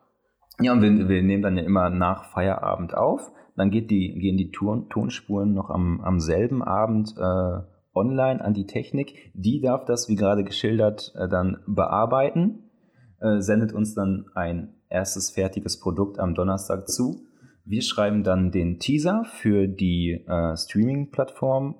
Ja, 0.61 0.75
und 0.75 0.83
wir, 0.83 1.09
wir, 1.09 1.23
nehmen 1.25 1.43
dann 1.43 1.57
ja 1.57 1.65
immer 1.65 1.91
nach 1.91 2.31
Feierabend 2.31 2.95
auf. 2.97 3.33
Dann 3.57 3.71
geht 3.71 3.91
die, 3.91 4.15
gehen 4.15 4.37
die 4.37 4.53
Ton, 4.53 4.89
Tonspuren 4.91 5.53
noch 5.53 5.69
am, 5.69 6.01
am 6.01 6.21
selben 6.21 6.63
Abend 6.63 7.17
äh, 7.19 7.61
online 7.95 8.45
an 8.45 8.55
die 8.55 8.67
Technik. 8.67 9.33
Die 9.35 9.61
darf 9.61 9.85
das, 9.87 10.09
wie 10.09 10.15
gerade 10.15 10.45
geschildert, 10.45 11.13
äh, 11.17 11.29
dann 11.29 11.65
bearbeiten, 11.67 12.71
äh, 13.21 13.41
sendet 13.41 13.73
uns 13.73 13.95
dann 13.95 14.27
ein 14.37 14.75
erstes 14.89 15.33
fertiges 15.33 15.81
Produkt 15.81 16.21
am 16.21 16.37
Donnerstag 16.37 16.87
zu. 16.89 17.25
Wir 17.71 17.83
schreiben 17.83 18.25
dann 18.25 18.51
den 18.51 18.79
Teaser 18.79 19.25
für 19.27 19.69
die 19.69 20.25
äh, 20.27 20.57
Streaming-Plattform, 20.57 21.75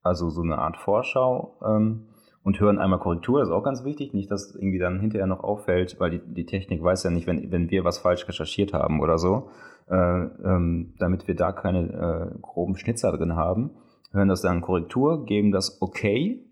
also 0.00 0.30
so 0.30 0.40
eine 0.40 0.58
Art 0.58 0.76
Vorschau 0.76 1.58
ähm, 1.66 2.06
und 2.44 2.60
hören 2.60 2.78
einmal 2.78 3.00
Korrektur, 3.00 3.40
das 3.40 3.48
ist 3.48 3.54
auch 3.54 3.64
ganz 3.64 3.82
wichtig, 3.82 4.14
nicht, 4.14 4.30
dass 4.30 4.54
irgendwie 4.54 4.78
dann 4.78 5.00
hinterher 5.00 5.26
noch 5.26 5.42
auffällt, 5.42 5.98
weil 5.98 6.10
die, 6.12 6.20
die 6.24 6.46
Technik 6.46 6.80
weiß 6.80 7.02
ja 7.02 7.10
nicht, 7.10 7.26
wenn, 7.26 7.50
wenn 7.50 7.70
wir 7.72 7.82
was 7.82 7.98
falsch 7.98 8.28
recherchiert 8.28 8.72
haben 8.72 9.00
oder 9.00 9.18
so, 9.18 9.50
äh, 9.88 9.96
ähm, 9.96 10.94
damit 11.00 11.26
wir 11.26 11.34
da 11.34 11.50
keine 11.50 12.32
äh, 12.36 12.38
groben 12.40 12.76
Schnitzer 12.76 13.10
drin 13.10 13.34
haben, 13.34 13.72
hören 14.12 14.28
das 14.28 14.42
dann 14.42 14.60
Korrektur, 14.60 15.24
geben 15.24 15.50
das 15.50 15.82
okay 15.82 16.48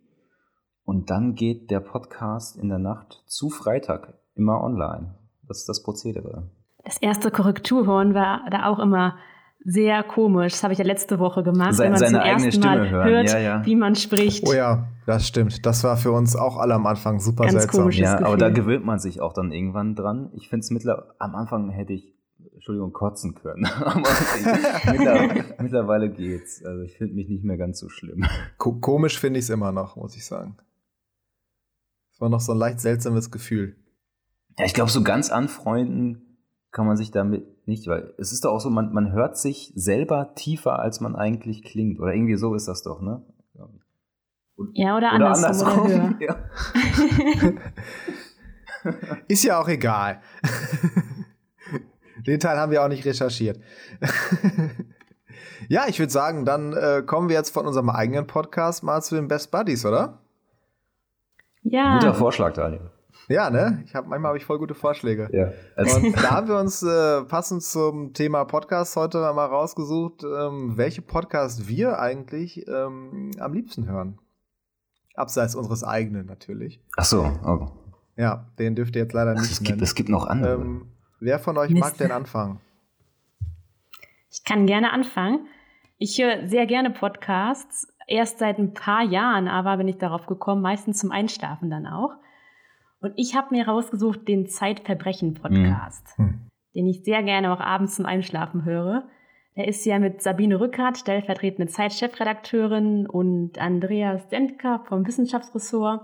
und 0.82 1.10
dann 1.10 1.37
geht 1.37 1.70
der 1.70 1.78
Podcast 1.78 2.56
in 2.56 2.70
der 2.70 2.80
Nacht 2.80 3.22
zu 3.28 3.50
Freitag 3.50 4.18
immer 4.34 4.64
online. 4.64 5.14
Das 5.46 5.58
ist 5.58 5.68
das 5.68 5.84
Prozedere 5.84 6.50
das 6.84 6.98
erste 6.98 7.30
Korrekturhorn 7.30 8.14
war 8.14 8.42
da 8.50 8.66
auch 8.66 8.78
immer 8.78 9.16
sehr 9.66 10.02
komisch. 10.02 10.52
Das 10.52 10.62
habe 10.62 10.74
ich 10.74 10.78
ja 10.78 10.84
letzte 10.84 11.18
Woche 11.18 11.42
gemacht, 11.42 11.74
Se 11.74 11.84
wenn 11.84 11.92
man 11.92 11.98
seine 11.98 12.12
zum 12.12 12.20
eigene 12.20 12.46
ersten 12.46 12.52
Stimme 12.62 12.76
Mal 12.76 12.90
hören. 12.90 13.08
hört, 13.08 13.30
Ja, 13.30 13.38
ja. 13.38 13.66
wie 13.66 13.76
man 13.76 13.94
spricht. 13.94 14.46
Oh 14.46 14.52
ja, 14.52 14.88
das 15.06 15.26
stimmt. 15.26 15.64
Das 15.64 15.82
war 15.84 15.96
für 15.96 16.12
uns 16.12 16.36
auch 16.36 16.58
alle 16.58 16.74
am 16.74 16.86
Anfang 16.86 17.18
super 17.18 17.44
Ganz 17.44 17.54
seltsam. 17.62 17.90
Ja, 17.90 18.12
Gefühl. 18.12 18.26
aber 18.26 18.36
da 18.36 18.50
gewöhnt 18.50 18.84
man 18.84 18.98
sich 18.98 19.22
auch 19.22 19.32
dann 19.32 19.52
irgendwann 19.52 19.94
dran. 19.94 20.30
Ich 20.34 20.48
finde 20.50 20.64
es 20.64 20.70
mittlerweile, 20.70 21.14
am 21.18 21.34
Anfang 21.34 21.70
hätte 21.70 21.94
ich, 21.94 22.14
Entschuldigung, 22.52 22.92
kotzen 22.92 23.34
können. 23.34 23.64
aber 23.82 24.02
mittlerweile, 24.92 25.44
mittlerweile 25.62 26.10
geht's. 26.10 26.62
Also 26.62 26.82
ich 26.82 26.98
finde 26.98 27.14
mich 27.14 27.28
nicht 27.30 27.44
mehr 27.44 27.56
ganz 27.56 27.78
so 27.78 27.88
schlimm. 27.88 28.26
Ko 28.58 28.74
komisch 28.74 29.18
finde 29.18 29.38
ich 29.38 29.46
es 29.46 29.50
immer 29.50 29.72
noch, 29.72 29.96
muss 29.96 30.14
ich 30.14 30.26
sagen. 30.26 30.58
Es 32.12 32.20
war 32.20 32.28
noch 32.28 32.40
so 32.40 32.52
ein 32.52 32.58
leicht 32.58 32.80
seltsames 32.80 33.30
Gefühl. 33.30 33.76
Ja, 34.58 34.66
ich 34.66 34.74
glaube, 34.74 34.90
so 34.90 35.02
ganz 35.02 35.30
anfreunden 35.30 36.33
kann 36.74 36.87
man 36.87 36.96
sich 36.96 37.12
damit 37.12 37.66
nicht, 37.68 37.87
weil 37.87 38.12
es 38.18 38.32
ist 38.32 38.44
doch 38.44 38.50
auch 38.50 38.58
so, 38.58 38.68
man, 38.68 38.92
man 38.92 39.12
hört 39.12 39.38
sich 39.38 39.72
selber 39.76 40.34
tiefer, 40.34 40.80
als 40.80 41.00
man 41.00 41.14
eigentlich 41.14 41.62
klingt. 41.62 42.00
Oder 42.00 42.12
irgendwie 42.12 42.34
so 42.34 42.52
ist 42.54 42.66
das 42.66 42.82
doch, 42.82 43.00
ne? 43.00 43.22
Und, 44.56 44.70
ja, 44.74 44.96
oder, 44.96 45.12
andersrum. 45.12 45.82
Oder 45.82 46.18
höher. 46.18 46.18
Ja. 46.20 46.37
Ist 49.28 49.44
ja 49.44 49.58
auch 49.58 49.68
egal. 49.68 50.20
Den 52.26 52.38
Teil 52.38 52.58
haben 52.58 52.70
wir 52.70 52.82
auch 52.82 52.88
nicht 52.88 53.04
recherchiert. 53.04 53.58
ja, 55.68 55.84
ich 55.88 55.98
würde 55.98 56.12
sagen, 56.12 56.44
dann 56.44 56.72
äh, 56.74 57.02
kommen 57.06 57.28
wir 57.28 57.37
jetzt 57.37 57.50
von 57.50 57.66
unserem 57.66 57.88
eigenen 57.88 58.26
Podcast 58.26 58.82
mal 58.82 59.00
zu 59.00 59.14
den 59.14 59.28
Best 59.28 59.50
Buddies, 59.50 59.87
oder? 59.87 60.18
Ja. 61.62 61.98
Guter 61.98 62.14
Vorschlag, 62.14 62.52
Daniel. 62.52 62.90
Ja, 63.28 63.50
ne? 63.50 63.82
Ich 63.87 63.94
hab, 63.94 64.06
manchmal 64.06 64.30
habe 64.30 64.38
ich 64.38 64.44
voll 64.44 64.58
gute 64.58 64.74
Vorschläge. 64.74 65.28
Ja. 65.32 65.52
Und 65.82 66.14
da 66.16 66.30
haben 66.30 66.48
wir 66.48 66.58
uns 66.58 66.82
äh, 66.82 67.22
passend 67.24 67.62
zum 67.62 68.12
Thema 68.12 68.44
Podcast 68.44 68.96
heute 68.96 69.18
mal 69.18 69.46
rausgesucht, 69.46 70.24
ähm, 70.24 70.76
welche 70.76 71.02
Podcasts 71.02 71.66
wir 71.66 71.98
eigentlich 71.98 72.66
ähm, 72.68 73.30
am 73.38 73.52
liebsten 73.52 73.88
hören. 73.88 74.18
Abseits 75.14 75.54
unseres 75.54 75.84
eigenen 75.84 76.26
natürlich. 76.26 76.82
Ach 76.96 77.04
so. 77.04 77.24
Oh. 77.46 77.68
Ja, 78.16 78.50
den 78.58 78.74
dürft 78.74 78.94
ihr 78.96 79.02
jetzt 79.02 79.12
leider 79.12 79.32
nicht 79.34 79.50
Es 79.50 79.58
gibt, 79.58 79.70
nennen. 79.70 79.82
es 79.82 79.94
gibt 79.94 80.08
noch 80.08 80.26
andere. 80.26 80.54
Ähm, 80.54 80.92
wer 81.20 81.38
von 81.38 81.56
euch 81.56 81.70
Mist. 81.70 81.82
mag 81.82 81.96
denn 81.98 82.12
anfangen? 82.12 82.60
Ich 84.30 84.44
kann 84.44 84.66
gerne 84.66 84.92
anfangen. 84.92 85.46
Ich 85.98 86.18
höre 86.20 86.48
sehr 86.48 86.66
gerne 86.66 86.90
Podcasts. 86.90 87.88
Erst 88.06 88.38
seit 88.38 88.58
ein 88.58 88.74
paar 88.74 89.02
Jahren 89.02 89.48
aber 89.48 89.78
bin 89.78 89.88
ich 89.88 89.96
darauf 89.96 90.26
gekommen, 90.26 90.60
meistens 90.60 90.98
zum 90.98 91.10
Einschlafen 91.10 91.70
dann 91.70 91.87
auch. 91.87 92.10
Und 93.04 93.12
ich 93.16 93.36
habe 93.36 93.54
mir 93.54 93.68
rausgesucht 93.68 94.26
den 94.26 94.46
Zeitverbrechen-Podcast, 94.46 96.16
Hm. 96.16 96.48
den 96.74 96.86
ich 96.86 97.04
sehr 97.04 97.22
gerne 97.22 97.52
auch 97.52 97.60
abends 97.60 97.96
zum 97.96 98.06
Einschlafen 98.06 98.64
höre. 98.64 99.06
Der 99.56 99.68
ist 99.68 99.84
ja 99.84 99.98
mit 99.98 100.22
Sabine 100.22 100.58
Rückert, 100.58 100.96
stellvertretende 100.96 101.70
Zeitchefredakteurin, 101.70 103.06
und 103.06 103.58
Andreas 103.58 104.26
Dentker 104.28 104.82
vom 104.88 105.06
Wissenschaftsressort. 105.06 106.00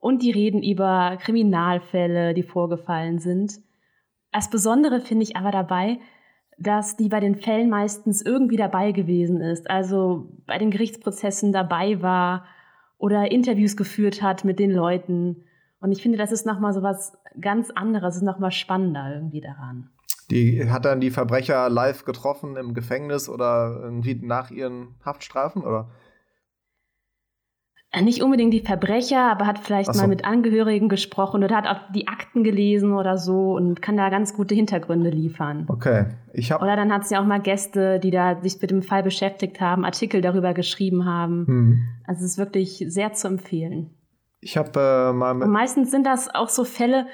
Und 0.00 0.24
die 0.24 0.32
reden 0.32 0.64
über 0.64 1.16
Kriminalfälle, 1.20 2.34
die 2.34 2.42
vorgefallen 2.42 3.20
sind. 3.20 3.60
Das 4.32 4.50
Besondere 4.50 5.00
finde 5.00 5.22
ich 5.22 5.36
aber 5.36 5.52
dabei, 5.52 6.00
dass 6.58 6.96
die 6.96 7.08
bei 7.08 7.20
den 7.20 7.36
Fällen 7.36 7.70
meistens 7.70 8.20
irgendwie 8.20 8.56
dabei 8.56 8.90
gewesen 8.90 9.40
ist. 9.40 9.70
Also 9.70 10.28
bei 10.44 10.58
den 10.58 10.72
Gerichtsprozessen 10.72 11.52
dabei 11.52 12.02
war 12.02 12.46
oder 12.98 13.30
Interviews 13.30 13.76
geführt 13.76 14.22
hat 14.22 14.44
mit 14.44 14.58
den 14.58 14.72
Leuten. 14.72 15.44
Und 15.80 15.92
ich 15.92 16.02
finde, 16.02 16.18
das 16.18 16.32
ist 16.32 16.46
nochmal 16.46 16.72
so 16.72 16.82
was 16.82 17.16
ganz 17.40 17.70
anderes, 17.70 18.16
ist 18.16 18.22
nochmal 18.22 18.50
spannender 18.50 19.12
irgendwie 19.14 19.40
daran. 19.40 19.90
Die 20.30 20.68
hat 20.68 20.84
dann 20.84 21.00
die 21.00 21.10
Verbrecher 21.10 21.68
live 21.68 22.04
getroffen 22.04 22.56
im 22.56 22.74
Gefängnis 22.74 23.28
oder 23.28 23.78
irgendwie 23.80 24.14
nach 24.14 24.50
ihren 24.50 24.96
Haftstrafen, 25.04 25.62
oder? 25.62 25.88
Äh, 27.92 28.02
Nicht 28.02 28.22
unbedingt 28.22 28.52
die 28.52 28.60
Verbrecher, 28.60 29.30
aber 29.30 29.46
hat 29.46 29.58
vielleicht 29.58 29.94
so. 29.94 30.00
mal 30.00 30.08
mit 30.08 30.24
Angehörigen 30.24 30.88
gesprochen 30.88 31.44
oder 31.44 31.56
hat 31.56 31.66
auch 31.66 31.92
die 31.92 32.08
Akten 32.08 32.42
gelesen 32.42 32.92
oder 32.92 33.18
so 33.18 33.54
und 33.54 33.80
kann 33.80 33.96
da 33.96 34.10
ganz 34.10 34.34
gute 34.34 34.54
Hintergründe 34.54 35.10
liefern. 35.10 35.66
Okay. 35.68 36.06
Ich 36.32 36.52
habe 36.52 36.64
Oder 36.64 36.76
dann 36.76 36.92
hat 36.92 37.06
sie 37.06 37.16
auch 37.16 37.24
mal 37.24 37.40
Gäste, 37.40 38.00
die 38.00 38.10
da 38.10 38.40
sich 38.40 38.60
mit 38.60 38.70
dem 38.70 38.82
Fall 38.82 39.02
beschäftigt 39.02 39.60
haben, 39.60 39.84
Artikel 39.84 40.20
darüber 40.20 40.54
geschrieben 40.54 41.04
haben. 41.04 41.46
hm. 41.46 41.88
Also 42.04 42.24
es 42.24 42.32
ist 42.32 42.38
wirklich 42.38 42.84
sehr 42.88 43.12
zu 43.14 43.28
empfehlen. 43.28 43.95
Ich 44.46 44.56
hab, 44.56 44.76
äh, 44.76 45.12
mal 45.12 45.42
Und 45.42 45.50
meistens 45.50 45.90
sind 45.90 46.06
das 46.06 46.32
auch 46.32 46.48
so 46.48 46.64
Fälle, 46.64 47.06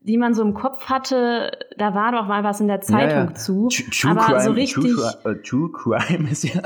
die 0.00 0.18
man 0.18 0.34
so 0.34 0.42
im 0.42 0.54
Kopf 0.54 0.86
hatte, 0.86 1.52
da 1.76 1.94
war 1.94 2.10
doch 2.12 2.26
mal 2.26 2.42
was 2.42 2.60
in 2.60 2.66
der 2.68 2.80
Zeitung 2.80 3.08
Ja, 3.08 3.24
ja. 3.26 3.34
zu. 3.34 3.68
True, 3.68 3.90
True 3.90 4.10
aber 4.10 4.20
Crime, 4.22 4.40
so 4.40 4.50
richtig. 4.52 4.94
True, 4.94 5.14
äh, 5.32 5.42
True 5.42 5.70
Crime 5.72 6.28
ist 6.30 6.42
ja 6.44 6.62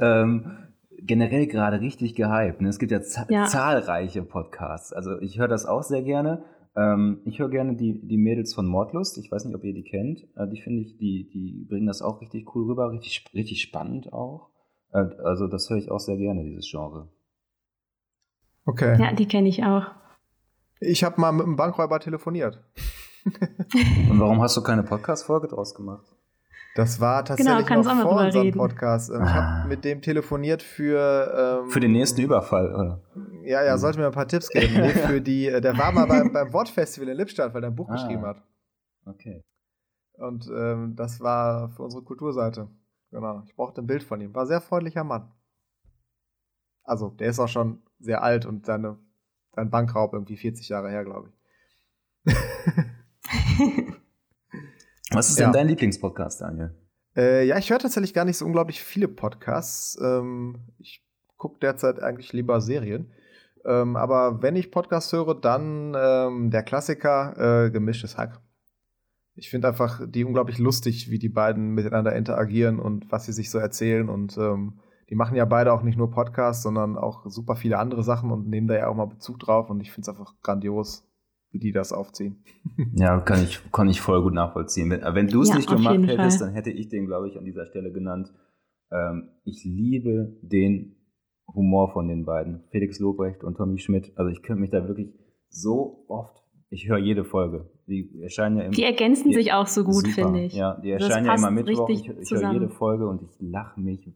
ähm, 0.00 0.56
generell 0.98 1.46
gerade 1.46 1.80
richtig 1.80 2.14
gehypt. 2.14 2.60
Ne? 2.62 2.68
Es 2.68 2.78
gibt 2.78 2.90
ja, 2.90 3.00
Ja. 3.28 3.44
zahlreiche 3.44 4.22
Podcasts. 4.22 4.92
Also 4.92 5.20
ich 5.20 5.38
höre 5.38 5.48
das 5.48 5.66
auch 5.66 5.82
sehr 5.82 6.02
gerne. 6.02 6.42
Ähm, 6.76 7.20
ich 7.24 7.38
höre 7.38 7.50
gerne 7.50 7.76
die, 7.76 8.00
die 8.04 8.16
Mädels 8.16 8.54
von 8.54 8.66
Mordlust. 8.66 9.18
Ich 9.18 9.30
weiß 9.30 9.44
nicht, 9.44 9.54
ob 9.54 9.62
ihr 9.62 9.74
die 9.74 9.84
kennt. 9.84 10.26
Äh, 10.34 10.48
die 10.48 10.60
finde 10.60 10.80
ich, 10.80 10.96
die, 10.96 11.28
die 11.32 11.66
bringen 11.68 11.86
das 11.86 12.02
auch 12.02 12.20
richtig 12.20 12.54
cool 12.56 12.64
rüber, 12.64 12.90
richtig, 12.90 13.24
richtig 13.34 13.60
spannend 13.62 14.12
auch. 14.12 14.48
Äh, 14.92 15.04
also 15.22 15.46
das 15.46 15.70
höre 15.70 15.76
ich 15.76 15.90
auch 15.90 16.00
sehr 16.00 16.16
gerne, 16.16 16.42
dieses 16.42 16.68
Genre. 16.68 17.08
Okay. 18.66 19.00
Ja, 19.00 19.12
die 19.12 19.26
kenne 19.28 19.48
ich 19.48 19.64
auch. 19.64 19.86
Ich 20.80 21.04
habe 21.04 21.20
mal 21.20 21.32
mit 21.32 21.46
einem 21.46 21.56
Bankräuber 21.56 22.00
telefoniert. 22.00 22.62
Und 24.10 24.20
warum 24.20 24.40
hast 24.42 24.56
du 24.56 24.62
keine 24.62 24.82
Podcast-Folge 24.82 25.48
draus 25.48 25.74
gemacht? 25.74 26.04
Das 26.76 27.00
war 27.00 27.24
tatsächlich 27.24 27.66
kannst 27.66 27.86
noch 27.88 27.92
auch 27.92 27.96
mal 27.96 28.02
vor 28.02 28.20
unserem 28.24 28.42
reden. 28.46 28.58
Podcast. 28.58 29.08
Ähm, 29.10 29.22
Ich 29.22 29.28
Ah. 29.28 29.34
habe 29.60 29.68
mit 29.68 29.84
dem 29.84 30.02
telefoniert 30.02 30.60
für. 30.62 31.60
Ähm, 31.62 31.70
Für 31.70 31.78
den 31.80 31.92
nächsten 31.92 32.20
Überfall, 32.20 32.74
oder? 32.74 33.00
Ja, 33.44 33.62
ja, 33.64 33.78
sollte 33.78 34.00
mir 34.00 34.06
ein 34.06 34.12
paar 34.12 34.26
Tipps 34.26 34.48
geben. 34.48 34.74
Nee, 34.80 34.88
für 34.90 35.20
die, 35.20 35.46
äh, 35.46 35.60
der 35.60 35.78
war 35.78 35.92
mal 35.92 36.06
beim, 36.06 36.32
beim 36.32 36.52
Wortfestival 36.52 37.08
in 37.08 37.16
Lippstadt, 37.16 37.54
weil 37.54 37.62
er 37.62 37.70
ein 37.70 37.76
Buch 37.76 37.88
Ah. 37.88 37.92
geschrieben 37.92 38.26
hat. 38.26 38.42
Okay. 39.06 39.44
Und 40.14 40.48
ähm, 40.52 40.96
das 40.96 41.20
war 41.20 41.68
für 41.70 41.82
unsere 41.84 42.02
Kulturseite. 42.02 42.68
Genau. 43.12 43.42
Ich 43.46 43.54
brauchte 43.54 43.80
ein 43.80 43.86
Bild 43.86 44.02
von 44.02 44.20
ihm. 44.20 44.34
War 44.34 44.42
ein 44.42 44.48
sehr 44.48 44.60
freundlicher 44.60 45.04
Mann. 45.04 45.30
Also, 46.82 47.10
der 47.10 47.28
ist 47.30 47.38
auch 47.38 47.48
schon 47.48 47.83
sehr 48.04 48.22
alt 48.22 48.46
und 48.46 48.66
seine, 48.66 48.98
sein 49.54 49.70
Bankraub 49.70 50.12
irgendwie 50.12 50.36
40 50.36 50.68
Jahre 50.68 50.90
her, 50.90 51.04
glaube 51.04 51.30
ich. 51.30 52.34
Was 55.10 55.30
ist 55.30 55.38
Ja. 55.38 55.46
denn 55.46 55.52
dein 55.52 55.68
Lieblingspodcast, 55.68 56.40
Daniel? 56.40 56.74
Äh, 57.16 57.46
ja, 57.46 57.58
ich 57.58 57.70
höre 57.70 57.78
tatsächlich 57.78 58.14
gar 58.14 58.24
nicht 58.24 58.36
so 58.38 58.44
unglaublich 58.44 58.82
viele 58.82 59.08
Podcasts. 59.08 59.98
Ähm, 60.02 60.58
ich 60.78 61.04
gucke 61.36 61.58
derzeit 61.60 62.02
eigentlich 62.02 62.32
lieber 62.32 62.60
Serien. 62.60 63.12
Ähm, 63.64 63.96
aber 63.96 64.42
wenn 64.42 64.56
ich 64.56 64.70
Podcasts 64.70 65.12
höre, 65.12 65.34
dann 65.34 65.94
ähm, 65.96 66.50
der 66.50 66.62
Klassiker 66.62 67.66
äh, 67.66 67.70
Gemischtes 67.70 68.18
Hack. 68.18 68.40
Ich 69.36 69.50
finde 69.50 69.68
einfach 69.68 70.00
die 70.06 70.24
unglaublich 70.24 70.58
lustig, 70.58 71.10
wie 71.10 71.18
die 71.18 71.28
beiden 71.28 71.70
miteinander 71.70 72.14
interagieren 72.14 72.78
und 72.78 73.10
was 73.10 73.26
sie 73.26 73.32
sich 73.32 73.50
so 73.50 73.58
erzählen. 73.58 74.08
Und 74.08 74.36
ähm, 74.36 74.78
die 75.14 75.16
machen 75.16 75.36
ja 75.36 75.44
beide 75.44 75.72
auch 75.72 75.84
nicht 75.84 75.96
nur 75.96 76.10
Podcasts, 76.10 76.64
sondern 76.64 76.98
auch 76.98 77.24
super 77.26 77.54
viele 77.54 77.78
andere 77.78 78.02
Sachen 78.02 78.32
und 78.32 78.48
nehmen 78.48 78.66
da 78.66 78.74
ja 78.74 78.88
auch 78.88 78.96
mal 78.96 79.04
Bezug 79.04 79.38
drauf. 79.38 79.70
Und 79.70 79.78
ich 79.80 79.92
finde 79.92 80.00
es 80.00 80.08
einfach 80.08 80.34
grandios, 80.42 81.08
wie 81.52 81.60
die 81.60 81.70
das 81.70 81.92
aufziehen. 81.92 82.42
Ja, 82.96 83.20
kann 83.20 83.40
ich, 83.40 83.60
kann 83.70 83.88
ich 83.88 84.00
voll 84.00 84.20
gut 84.24 84.34
nachvollziehen. 84.34 84.90
Wenn, 84.90 85.02
wenn 85.14 85.28
du 85.28 85.42
es 85.42 85.50
Ja, 85.50 85.54
nicht 85.54 85.70
gemacht 85.70 86.04
hättest, 86.08 86.38
Fall. 86.38 86.48
dann 86.48 86.54
hätte 86.56 86.70
ich 86.72 86.88
den, 86.88 87.06
glaube 87.06 87.28
ich, 87.28 87.38
an 87.38 87.44
dieser 87.44 87.64
Stelle 87.66 87.92
genannt. 87.92 88.32
Ähm, 88.90 89.28
ich 89.44 89.62
liebe 89.64 90.36
den 90.42 90.96
Humor 91.54 91.92
von 91.92 92.08
den 92.08 92.24
beiden. 92.24 92.64
Felix 92.72 92.98
Lobrecht 92.98 93.44
und 93.44 93.56
Tommy 93.56 93.78
Schmidt. 93.78 94.10
Also 94.16 94.32
ich 94.32 94.42
könnte 94.42 94.62
mich 94.62 94.70
da 94.70 94.88
wirklich 94.88 95.14
so 95.48 96.06
oft, 96.08 96.42
ich 96.70 96.88
höre 96.88 96.98
jede 96.98 97.24
Folge. 97.24 97.70
Die 97.86 98.20
erscheinen 98.20 98.56
ja 98.56 98.62
immer. 98.64 98.74
Die 98.74 98.82
ergänzen 98.82 99.30
Ja, 99.30 99.38
sich 99.38 99.52
auch 99.52 99.68
so 99.68 99.84
gut, 99.84 100.08
finde 100.08 100.40
ich. 100.40 100.54
Ja, 100.54 100.74
die 100.80 100.90
erscheinen 100.90 101.26
ja 101.26 101.36
immer 101.36 101.52
Mittwoch. 101.52 101.88
richtig 101.88 102.08
Ich, 102.18 102.32
ich 102.32 102.40
höre 102.40 102.52
jede 102.52 102.68
Folge 102.68 103.06
und 103.06 103.22
ich 103.22 103.36
lache 103.38 103.78
mich 103.78 104.12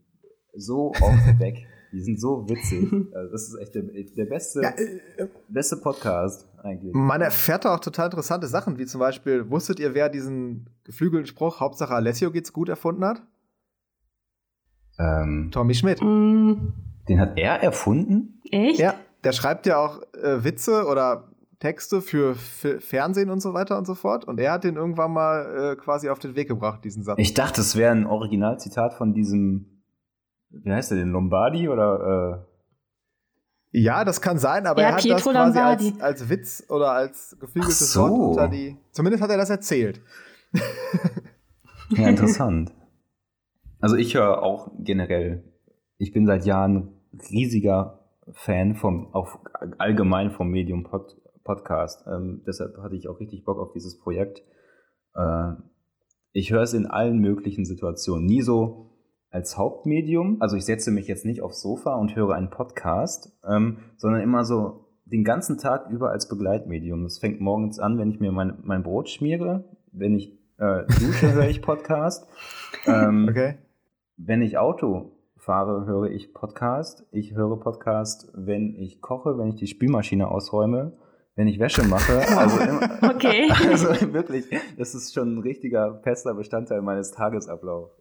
so 0.59 0.91
oft 0.91 1.39
weg. 1.39 1.67
Die 1.91 2.01
sind 2.01 2.21
so 2.21 2.47
witzig. 2.47 2.87
Also 3.15 3.31
das 3.31 3.49
ist 3.49 3.55
echt 3.55 3.73
der, 3.73 3.81
der 3.83 4.25
beste, 4.25 4.61
Ja, 4.61 4.69
äh, 4.69 5.27
beste 5.47 5.77
Podcast 5.77 6.47
eigentlich. 6.63 6.93
Man 6.93 7.21
erfährt 7.21 7.65
da 7.65 7.73
auch 7.73 7.79
total 7.79 8.05
interessante 8.05 8.47
Sachen, 8.47 8.77
wie 8.77 8.85
zum 8.85 8.99
Beispiel, 8.99 9.49
wusstet 9.49 9.79
ihr, 9.79 9.95
wer 9.95 10.09
diesen 10.09 10.69
geflügelten 10.83 11.25
Spruch 11.25 11.59
Hauptsache 11.59 11.93
Alessio 11.93 12.31
geht's 12.31 12.53
gut 12.53 12.69
erfunden 12.69 13.03
hat? 13.05 13.23
Ähm, 14.99 15.49
Tommy 15.51 15.73
Schmidt. 15.73 16.01
Mm, 16.01 16.73
den 17.07 17.19
hat 17.19 17.39
er 17.39 17.63
erfunden? 17.63 18.39
echt? 18.51 18.79
Ja, 18.79 18.93
der 19.23 19.31
schreibt 19.31 19.65
ja 19.65 19.77
auch 19.77 20.01
äh, 20.13 20.43
Witze 20.43 20.85
oder 20.85 21.29
Texte 21.59 22.01
für, 22.01 22.31
F 22.31 22.77
Fernsehen 22.79 23.29
und 23.29 23.41
so 23.41 23.53
weiter 23.53 23.77
und 23.77 23.85
so 23.85 23.95
fort. 23.95 24.25
Und 24.25 24.39
er 24.39 24.53
hat 24.53 24.63
den 24.63 24.75
irgendwann 24.75 25.11
mal 25.11 25.73
äh, 25.73 25.75
quasi 25.75 26.09
auf 26.09 26.19
den 26.19 26.35
Weg 26.35 26.47
gebracht, 26.47 26.83
diesen 26.83 27.03
Satz. 27.03 27.17
Ich 27.19 27.33
dachte, 27.33 27.61
es 27.61 27.75
wäre 27.75 27.91
ein 27.91 28.05
Originalzitat 28.05 28.93
von 28.93 29.13
diesem, 29.13 29.78
wie 30.51 30.71
heißt 30.71 30.91
der 30.91 30.97
denn, 30.99 31.11
Lombardi 31.11 31.69
oder 31.69 32.47
Ja, 33.71 34.03
das 34.03 34.21
kann 34.21 34.37
sein, 34.39 34.65
aber 34.67 34.81
Ja, 34.81 34.89
er 34.89 34.93
hat 34.95 35.01
Pietro 35.03 35.31
das 35.31 35.53
quasi 35.53 35.57
Lombardi. 35.57 35.93
als, 35.99 36.01
als 36.01 36.29
Witz 36.29 36.65
oder 36.69 36.91
als 36.91 37.37
geflügeltes 37.39 37.81
Ach 37.81 37.93
so. 37.93 38.01
Wort 38.01 38.29
unter 38.31 38.47
die. 38.47 38.77
Zumindest 38.91 39.23
hat 39.23 39.29
er 39.29 39.37
das 39.37 39.49
erzählt. 39.49 40.01
äh, 40.53 40.59
ja, 42.01 42.09
interessant. 42.09 42.73
Also 43.79 43.95
ich 43.95 44.15
höre 44.15 44.41
auch 44.43 44.71
generell, 44.79 45.43
ich 45.97 46.11
bin 46.11 46.25
seit 46.25 46.45
Jahren 46.45 46.93
riesiger 47.31 47.99
Fan 48.31 48.75
vom, 48.75 49.13
auch 49.13 49.39
allgemein 49.77 50.31
vom 50.31 50.49
Medium 50.49 50.83
Pod, 50.83 51.15
Podcast. 51.43 52.05
Ähm, 52.07 52.43
deshalb 52.45 52.77
hatte 52.77 52.95
ich 52.95 53.07
auch 53.07 53.19
richtig 53.19 53.43
Bock 53.45 53.57
auf 53.59 53.71
dieses 53.73 53.97
Projekt. 53.99 54.41
Äh, 55.15 55.53
ich 56.31 56.51
höre 56.51 56.61
es 56.61 56.73
in 56.73 56.85
allen 56.85 57.19
möglichen 57.19 57.65
Situationen. 57.65 58.25
Nie 58.25 58.41
so 58.41 58.88
als 59.31 59.57
Hauptmedium. 59.57 60.37
Also 60.39 60.55
ich 60.55 60.65
setze 60.65 60.91
mich 60.91 61.07
jetzt 61.07 61.25
nicht 61.25 61.41
aufs 61.41 61.61
Sofa 61.61 61.95
und 61.95 62.15
höre 62.15 62.33
einen 62.33 62.49
Podcast, 62.49 63.31
ähm, 63.47 63.77
sondern 63.97 64.21
immer 64.21 64.43
so 64.45 64.85
den 65.05 65.23
ganzen 65.23 65.57
Tag 65.57 65.89
über 65.89 66.11
als 66.11 66.27
Begleitmedium. 66.27 67.03
Das 67.03 67.17
fängt 67.17 67.41
morgens 67.41 67.79
an, 67.79 67.97
wenn 67.97 68.09
ich 68.09 68.19
mir 68.19 68.31
mein, 68.31 68.57
mein 68.63 68.83
Brot 68.83 69.09
schmiere. 69.09 69.63
Wenn 69.91 70.15
ich 70.15 70.37
äh, 70.57 70.85
dusche, 70.99 71.31
höre 71.33 71.47
ich 71.47 71.61
Podcast. 71.61 72.27
Ähm, 72.85 73.27
okay. 73.29 73.55
Wenn 74.17 74.41
ich 74.41 74.57
Auto 74.57 75.11
fahre, 75.37 75.85
höre 75.85 76.11
ich 76.11 76.33
Podcast. 76.33 77.05
Ich 77.11 77.33
höre 77.33 77.59
Podcast, 77.59 78.29
wenn 78.33 78.75
ich 78.75 79.01
koche, 79.01 79.37
wenn 79.37 79.49
ich 79.49 79.55
die 79.55 79.67
Spülmaschine 79.67 80.29
ausräume, 80.29 80.93
wenn 81.35 81.47
ich 81.47 81.59
Wäsche 81.59 81.83
mache. 81.83 82.21
Also, 82.37 82.59
immer, 82.69 83.13
okay. 83.15 83.49
also 83.69 83.89
wirklich, 84.13 84.45
das 84.77 84.93
ist 84.93 85.13
schon 85.13 85.35
ein 85.35 85.39
richtiger 85.39 86.01
fester 86.03 86.33
Bestandteil 86.33 86.81
meines 86.81 87.11
Tagesablaufs. 87.11 87.95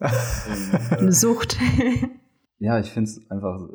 Eine 0.90 1.12
Sucht. 1.12 1.58
ja, 2.58 2.78
ich 2.78 2.90
finde 2.90 3.10
es 3.10 3.30
einfach, 3.30 3.68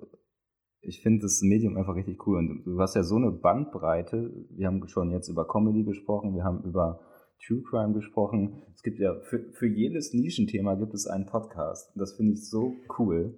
ich 0.81 1.01
finde 1.01 1.21
das 1.21 1.41
Medium 1.41 1.77
einfach 1.77 1.95
richtig 1.95 2.25
cool. 2.27 2.37
Und 2.39 2.63
du 2.65 2.79
hast 2.79 2.95
ja 2.95 3.03
so 3.03 3.15
eine 3.15 3.31
Bandbreite. 3.31 4.31
Wir 4.51 4.67
haben 4.67 4.87
schon 4.87 5.11
jetzt 5.11 5.29
über 5.29 5.47
Comedy 5.47 5.83
gesprochen, 5.83 6.35
wir 6.35 6.43
haben 6.43 6.63
über 6.63 6.99
True 7.45 7.61
Crime 7.61 7.93
gesprochen. 7.93 8.63
Es 8.73 8.81
gibt 8.81 8.99
ja 8.99 9.19
für, 9.21 9.51
für 9.53 9.67
jedes 9.67 10.13
Nischenthema 10.13 10.75
gibt 10.75 10.93
es 10.93 11.07
einen 11.07 11.25
Podcast. 11.25 11.91
Das 11.95 12.13
finde 12.13 12.33
ich 12.33 12.49
so 12.49 12.75
cool. 12.97 13.37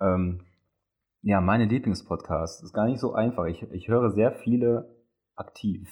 Ähm, 0.00 0.40
ja, 1.22 1.40
meine 1.40 1.64
Lieblingspodcasts. 1.64 2.62
Ist 2.62 2.72
gar 2.72 2.86
nicht 2.86 3.00
so 3.00 3.14
einfach. 3.14 3.46
Ich, 3.46 3.62
ich 3.62 3.88
höre 3.88 4.10
sehr 4.10 4.32
viele 4.32 4.94
aktiv. 5.34 5.88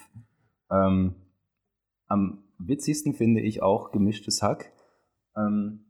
Ähm, 0.70 1.14
am 2.06 2.44
witzigsten 2.59 3.14
finde 3.14 3.40
ich 3.40 3.62
auch 3.62 3.90
gemischtes 3.90 4.42
Hack. 4.42 4.72
Ähm, 5.37 5.86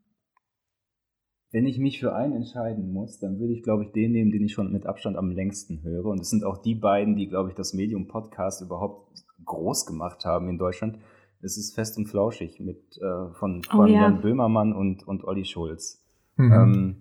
wenn 1.52 1.66
ich 1.66 1.78
mich 1.78 2.00
für 2.00 2.14
einen 2.14 2.34
entscheiden 2.34 2.92
muss, 2.92 3.18
dann 3.18 3.38
würde 3.38 3.52
ich, 3.52 3.62
glaube 3.62 3.84
ich, 3.84 3.92
den 3.92 4.12
nehmen, 4.12 4.30
den 4.30 4.44
ich 4.44 4.52
schon 4.52 4.72
mit 4.72 4.86
Abstand 4.86 5.16
am 5.16 5.30
längsten 5.30 5.82
höre. 5.82 6.06
Und 6.06 6.20
es 6.20 6.30
sind 6.30 6.44
auch 6.44 6.58
die 6.58 6.74
beiden, 6.74 7.16
die, 7.16 7.28
glaube 7.28 7.50
ich, 7.50 7.54
das 7.54 7.72
Medium 7.72 8.08
Podcast 8.08 8.62
überhaupt 8.62 9.24
groß 9.44 9.86
gemacht 9.86 10.24
haben 10.24 10.48
in 10.48 10.58
Deutschland 10.58 10.98
es 11.46 11.56
ist 11.56 11.74
fest 11.74 11.96
und 11.96 12.06
flauschig 12.06 12.60
mit 12.60 12.98
äh, 12.98 13.32
von, 13.32 13.62
oh 13.68 13.70
von 13.70 13.80
oh, 13.80 13.86
ja. 13.86 14.02
Jan 14.02 14.20
Böhmermann 14.20 14.72
und, 14.72 15.06
und 15.06 15.24
Olli 15.24 15.44
Schulz. 15.44 16.04
Mhm. 16.36 16.52
Ähm, 16.52 16.96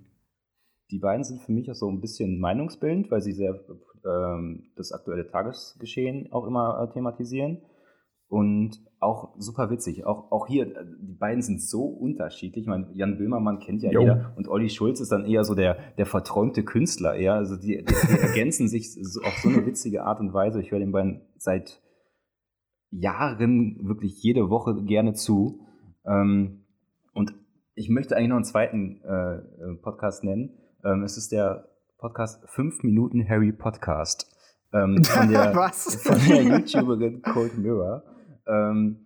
die 0.91 0.99
beiden 0.99 1.23
sind 1.23 1.41
für 1.41 1.51
mich 1.51 1.69
auch 1.69 1.75
so 1.75 1.89
ein 1.89 1.99
bisschen 1.99 2.39
meinungsbildend, 2.39 3.10
weil 3.12 3.21
sie 3.21 3.34
sehr 3.34 3.60
ähm, 4.05 4.71
das 4.75 4.91
aktuelle 4.91 5.27
Tagesgeschehen 5.27 6.31
auch 6.31 6.45
immer 6.45 6.81
äh, 6.81 6.93
thematisieren. 6.93 7.62
Und 8.27 8.81
auch 9.05 9.33
super 9.37 9.69
witzig. 9.69 10.05
Auch, 10.05 10.31
auch 10.31 10.47
hier, 10.47 10.75
äh, 10.75 10.85
die 10.99 11.13
beiden 11.13 11.41
sind 11.41 11.61
so 11.61 11.85
unterschiedlich. 11.85 12.63
Ich 12.63 12.67
meine, 12.67 12.87
Jan 12.93 13.17
Böhmermann 13.17 13.59
kennt 13.59 13.83
ja 13.83 13.91
jo. 13.91 14.01
jeder 14.01 14.33
und 14.35 14.47
Olli 14.47 14.69
Schulz 14.69 14.99
ist 14.99 15.11
dann 15.11 15.25
eher 15.25 15.43
so 15.43 15.55
der, 15.55 15.77
der 15.97 16.05
verträumte 16.05 16.63
Künstler 16.63 17.15
eher. 17.15 17.35
Also 17.35 17.55
die, 17.55 17.77
die, 17.77 17.85
die 17.85 18.19
ergänzen 18.21 18.67
sich 18.67 18.93
so, 18.93 19.21
auf 19.21 19.37
so 19.41 19.49
eine 19.49 19.65
witzige 19.65 20.03
Art 20.03 20.19
und 20.19 20.33
Weise. 20.33 20.59
Ich 20.59 20.71
höre 20.71 20.79
den 20.79 20.91
beiden 20.91 21.21
seit 21.37 21.81
Jahren 22.91 23.87
wirklich 23.87 24.21
jede 24.21 24.49
Woche 24.49 24.83
gerne 24.83 25.13
zu. 25.13 25.61
Ähm, 26.05 26.65
und 27.13 27.33
ich 27.75 27.89
möchte 27.89 28.15
eigentlich 28.15 28.29
noch 28.29 28.37
einen 28.37 28.45
zweiten 28.45 29.01
äh, 29.03 29.35
äh 29.35 29.75
Podcast 29.81 30.23
nennen. 30.23 30.57
Ähm, 30.83 31.03
es 31.03 31.17
ist 31.17 31.31
der 31.31 31.69
Podcast 31.97 32.43
5 32.49 32.83
Minuten 32.83 33.27
Harry 33.27 33.51
Podcast. 33.51 34.31
Ähm, 34.73 35.03
von, 35.03 35.29
der, 35.29 35.53
von 35.73 36.19
der 36.27 36.43
YouTuberin 36.43 37.21
Cold 37.21 37.57
Mirror. 37.57 38.03
Ähm, 38.47 39.05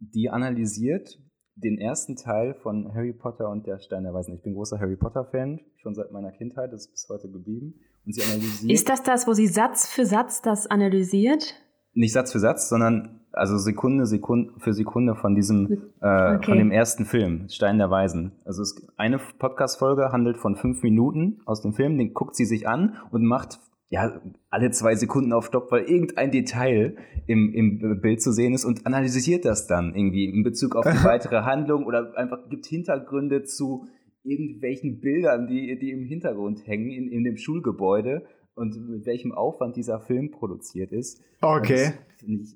die 0.00 0.30
analysiert 0.30 1.18
den 1.54 1.78
ersten 1.78 2.16
Teil 2.16 2.54
von 2.54 2.92
Harry 2.94 3.12
Potter 3.12 3.48
und 3.50 3.66
der 3.66 3.78
Stein 3.78 4.04
der 4.04 4.14
Weisen. 4.14 4.34
Ich 4.34 4.42
bin 4.42 4.54
großer 4.54 4.78
Harry 4.80 4.96
Potter-Fan, 4.96 5.60
schon 5.76 5.94
seit 5.94 6.10
meiner 6.10 6.32
Kindheit, 6.32 6.72
das 6.72 6.86
ist 6.86 6.92
bis 6.92 7.06
heute 7.10 7.30
geblieben. 7.30 7.74
Und 8.04 8.14
sie 8.14 8.22
analysiert. 8.22 8.72
Ist 8.72 8.88
das 8.88 9.02
das, 9.02 9.26
wo 9.26 9.32
sie 9.32 9.46
Satz 9.46 9.88
für 9.88 10.06
Satz 10.06 10.42
das 10.42 10.66
analysiert? 10.66 11.54
Nicht 11.94 12.12
Satz 12.12 12.32
für 12.32 12.40
Satz, 12.40 12.68
sondern 12.68 13.20
also 13.32 13.58
Sekunde, 13.58 14.06
Sekunde 14.06 14.52
für 14.58 14.72
Sekunde 14.72 15.14
von 15.14 15.34
diesem, 15.34 15.70
äh, 16.00 16.36
okay. 16.36 16.44
von 16.44 16.58
dem 16.58 16.70
ersten 16.70 17.04
Film, 17.04 17.48
Stein 17.48 17.78
der 17.78 17.90
Weisen. 17.90 18.32
Also 18.44 18.62
es, 18.62 18.86
eine 18.96 19.18
Podcast-Folge 19.38 20.10
handelt 20.10 20.38
von 20.38 20.56
fünf 20.56 20.82
Minuten 20.82 21.40
aus 21.46 21.62
dem 21.62 21.74
Film, 21.74 21.98
den 21.98 22.12
guckt 22.12 22.34
sie 22.34 22.44
sich 22.44 22.66
an 22.66 22.96
und 23.10 23.24
macht 23.24 23.60
ja 23.92 24.22
alle 24.48 24.70
zwei 24.70 24.94
Sekunden 24.94 25.34
auf 25.34 25.46
Stopp, 25.46 25.70
weil 25.70 25.84
irgendein 25.84 26.30
Detail 26.30 26.96
im, 27.26 27.52
im 27.52 28.00
Bild 28.00 28.22
zu 28.22 28.32
sehen 28.32 28.54
ist 28.54 28.64
und 28.64 28.86
analysiert 28.86 29.44
das 29.44 29.66
dann 29.66 29.94
irgendwie 29.94 30.24
in 30.24 30.42
Bezug 30.42 30.76
auf 30.76 30.86
die 30.86 31.04
weitere 31.04 31.42
Handlung 31.42 31.84
oder 31.84 32.16
einfach 32.16 32.48
gibt 32.48 32.64
Hintergründe 32.64 33.44
zu 33.44 33.86
irgendwelchen 34.24 35.00
Bildern, 35.00 35.46
die, 35.46 35.78
die 35.78 35.90
im 35.90 36.04
Hintergrund 36.04 36.66
hängen 36.66 36.90
in, 36.90 37.08
in 37.08 37.22
dem 37.22 37.36
Schulgebäude 37.36 38.24
und 38.54 38.74
mit 38.88 39.04
welchem 39.04 39.32
Aufwand 39.32 39.76
dieser 39.76 40.00
Film 40.00 40.30
produziert 40.30 40.90
ist. 40.90 41.20
Okay. 41.42 41.92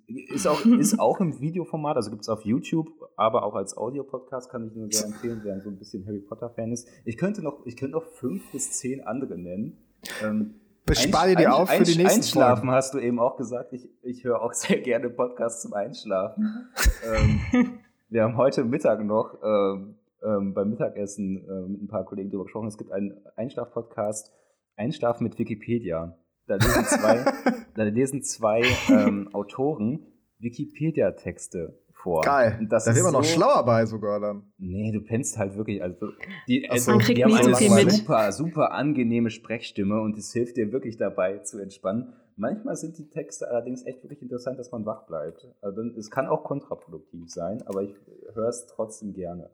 Ich, 0.07 0.31
ist, 0.31 0.46
auch, 0.46 0.64
ist 0.64 0.99
auch 0.99 1.20
im 1.20 1.38
Videoformat, 1.38 1.96
also 1.96 2.11
gibt 2.11 2.22
es 2.22 2.31
auf 2.31 2.46
YouTube, 2.46 2.88
aber 3.16 3.42
auch 3.42 3.55
als 3.55 3.77
Audio-Podcast 3.77 4.51
kann 4.51 4.66
ich 4.66 4.75
nur 4.75 4.90
sehr 4.90 5.07
empfehlen, 5.07 5.40
wer 5.42 5.61
so 5.61 5.68
ein 5.68 5.77
bisschen 5.77 6.07
Harry 6.07 6.20
Potter-Fan 6.20 6.72
ist. 6.72 6.88
Ich 7.05 7.18
könnte 7.18 7.42
noch, 7.42 7.66
ich 7.66 7.77
könnte 7.77 7.92
noch 7.92 8.07
fünf 8.07 8.51
bis 8.53 8.72
zehn 8.72 9.03
andere 9.03 9.37
nennen. 9.37 9.77
Ähm, 10.25 10.55
Bespar 10.87 11.27
dir 11.27 11.35
die 11.35 11.46
auf 11.49 11.68
für 11.68 11.83
die 11.83 11.96
nächsten 11.96 12.20
Einschlafen 12.20 12.61
Folgen. 12.62 12.77
hast 12.77 12.94
du 12.94 12.99
eben 12.99 13.18
auch 13.18 13.37
gesagt. 13.37 13.72
Ich, 13.72 13.88
ich 14.03 14.25
höre 14.25 14.40
auch 14.40 14.53
sehr 14.55 14.81
gerne 14.81 15.11
Podcasts 15.11 15.62
zum 15.62 15.72
Einschlafen. 15.72 16.68
ähm, 17.05 17.81
wir 18.09 18.22
haben 18.22 18.37
heute 18.37 18.64
Mittag 18.64 19.05
noch 19.05 19.37
ähm, 19.42 19.96
ähm, 20.22 20.55
beim 20.55 20.70
Mittagessen 20.70 21.44
äh, 21.49 21.68
mit 21.68 21.83
ein 21.83 21.88
paar 21.88 22.05
Kollegen 22.05 22.31
darüber 22.31 22.44
gesprochen. 22.44 22.68
Es 22.68 22.79
gibt 22.79 22.92
einen 22.92 23.14
Einschlaf-Podcast 23.37 24.33
Einschlafen 24.77 25.25
mit 25.25 25.38
Wikipedia. 25.38 26.16
Da 26.46 26.55
lesen 26.55 26.85
zwei, 26.85 27.25
da 27.75 27.83
lesen 27.83 28.22
zwei 28.22 28.62
ähm, 28.88 29.29
Autoren 29.33 30.07
Wikipedia-Texte 30.38 31.79
vor. 32.07 32.23
Geil. 32.23 32.57
Und 32.61 32.71
das 32.71 32.85
da 32.85 32.95
wird 32.95 33.03
man 33.03 33.12
so, 33.12 33.19
noch 33.19 33.25
schlauer 33.25 33.64
bei 33.64 33.85
sogar 33.85 34.21
dann. 34.21 34.45
Nee, 34.59 34.92
du 34.92 35.01
pennst 35.01 35.37
halt 35.38 35.57
wirklich. 35.57 35.83
Also, 35.83 36.12
die, 36.47 36.71
also, 36.71 36.92
man 36.92 37.01
kriegt 37.01 37.19
die 37.19 37.25
haben 37.25 37.35
eine 37.35 37.55
so 37.57 37.97
super, 37.97 38.31
super 38.31 38.73
angenehme 38.73 39.29
Sprechstimme 39.31 40.01
und 40.01 40.16
es 40.16 40.33
hilft 40.33 40.57
dir 40.57 40.71
wirklich 40.73 40.97
dabei 40.97 41.38
zu 41.38 41.59
entspannen. 41.59 42.12
Manchmal 42.37 42.77
sind 42.77 42.97
die 42.99 43.09
Texte 43.09 43.51
allerdings 43.51 43.85
echt 43.87 44.05
wirklich 44.05 44.23
interessant, 44.23 44.59
dass 44.59 44.71
man 44.71 44.87
wach 44.87 45.07
bleibt. 45.07 45.49
Also, 45.61 45.83
es 45.83 46.11
kann 46.11 46.29
auch 46.29 46.45
kontraproduktiv 46.45 47.29
sein, 47.29 47.62
aber 47.66 47.83
ich 47.83 47.95
höre 48.35 48.49
es 48.49 48.66
trotzdem 48.66 49.12
gerne. 49.12 49.51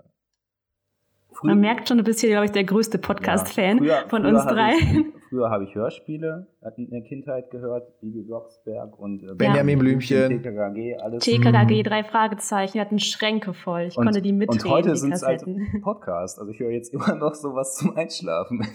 Früher, 1.32 1.52
Man 1.52 1.60
merkt 1.60 1.88
schon, 1.88 1.96
du 1.96 2.04
bist 2.04 2.20
hier, 2.20 2.28
glaube 2.28 2.44
ich, 2.44 2.52
der 2.52 2.64
größte 2.64 2.98
Podcast-Fan 2.98 3.82
ja, 3.82 4.06
von 4.08 4.26
uns 4.26 4.44
drei. 4.44 4.74
Ich, 4.74 5.21
früher 5.32 5.50
habe 5.50 5.64
ich 5.64 5.74
Hörspiele 5.74 6.46
in 6.76 6.90
der 6.90 7.02
Kindheit 7.02 7.50
gehört, 7.50 8.00
Bibi 8.00 8.22
Blocksberg 8.22 8.98
und 8.98 9.22
äh, 9.22 9.34
Benjamin 9.34 9.78
ja. 9.78 9.82
Blümchen. 9.82 10.28
TKKG, 10.28 10.96
alles. 10.96 11.24
TKKG, 11.24 11.78
mhm. 11.78 11.84
drei 11.84 12.04
Fragezeichen, 12.04 12.80
hatten 12.80 12.98
Schränke 12.98 13.54
voll. 13.54 13.82
Ich 13.82 13.96
und, 13.96 14.04
konnte 14.04 14.20
die 14.20 14.32
mitnehmen. 14.32 14.62
Und 14.62 14.70
heute 14.70 14.94
sind 14.96 15.12
es 15.12 15.22
halt 15.22 15.44
Podcast. 15.82 16.38
Also 16.38 16.50
ich 16.50 16.60
höre 16.60 16.70
jetzt 16.70 16.92
immer 16.92 17.14
noch 17.14 17.34
sowas 17.34 17.76
zum 17.76 17.96
Einschlafen. 17.96 18.66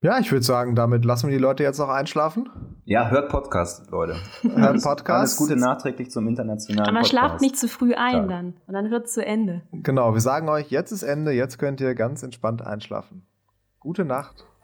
Ja, 0.00 0.20
ich 0.20 0.30
würde 0.30 0.44
sagen, 0.44 0.76
damit 0.76 1.04
lassen 1.04 1.28
wir 1.28 1.36
die 1.36 1.42
Leute 1.42 1.64
jetzt 1.64 1.78
noch 1.78 1.88
einschlafen. 1.88 2.48
Ja, 2.84 3.08
hört 3.08 3.30
Podcast, 3.30 3.90
Leute. 3.90 4.14
Hört 4.42 4.82
Podcast. 4.82 5.08
Alles 5.08 5.36
Gute 5.36 5.56
nachträglich 5.56 6.10
zum 6.10 6.28
internationalen 6.28 6.86
Aber 6.88 7.00
Podcast. 7.00 7.10
schlaft 7.10 7.40
nicht 7.40 7.56
zu 7.56 7.68
früh 7.68 7.94
ein 7.94 8.12
Klar. 8.12 8.26
dann. 8.28 8.54
Und 8.66 8.74
dann 8.74 8.90
wird 8.90 9.06
es 9.06 9.14
zu 9.14 9.24
Ende. 9.24 9.62
Genau, 9.72 10.14
wir 10.14 10.20
sagen 10.20 10.48
euch, 10.48 10.70
jetzt 10.70 10.92
ist 10.92 11.02
Ende, 11.02 11.32
jetzt 11.32 11.58
könnt 11.58 11.80
ihr 11.80 11.94
ganz 11.94 12.22
entspannt 12.22 12.64
einschlafen. 12.64 13.26
Gute 13.80 14.04
Nacht 14.04 14.47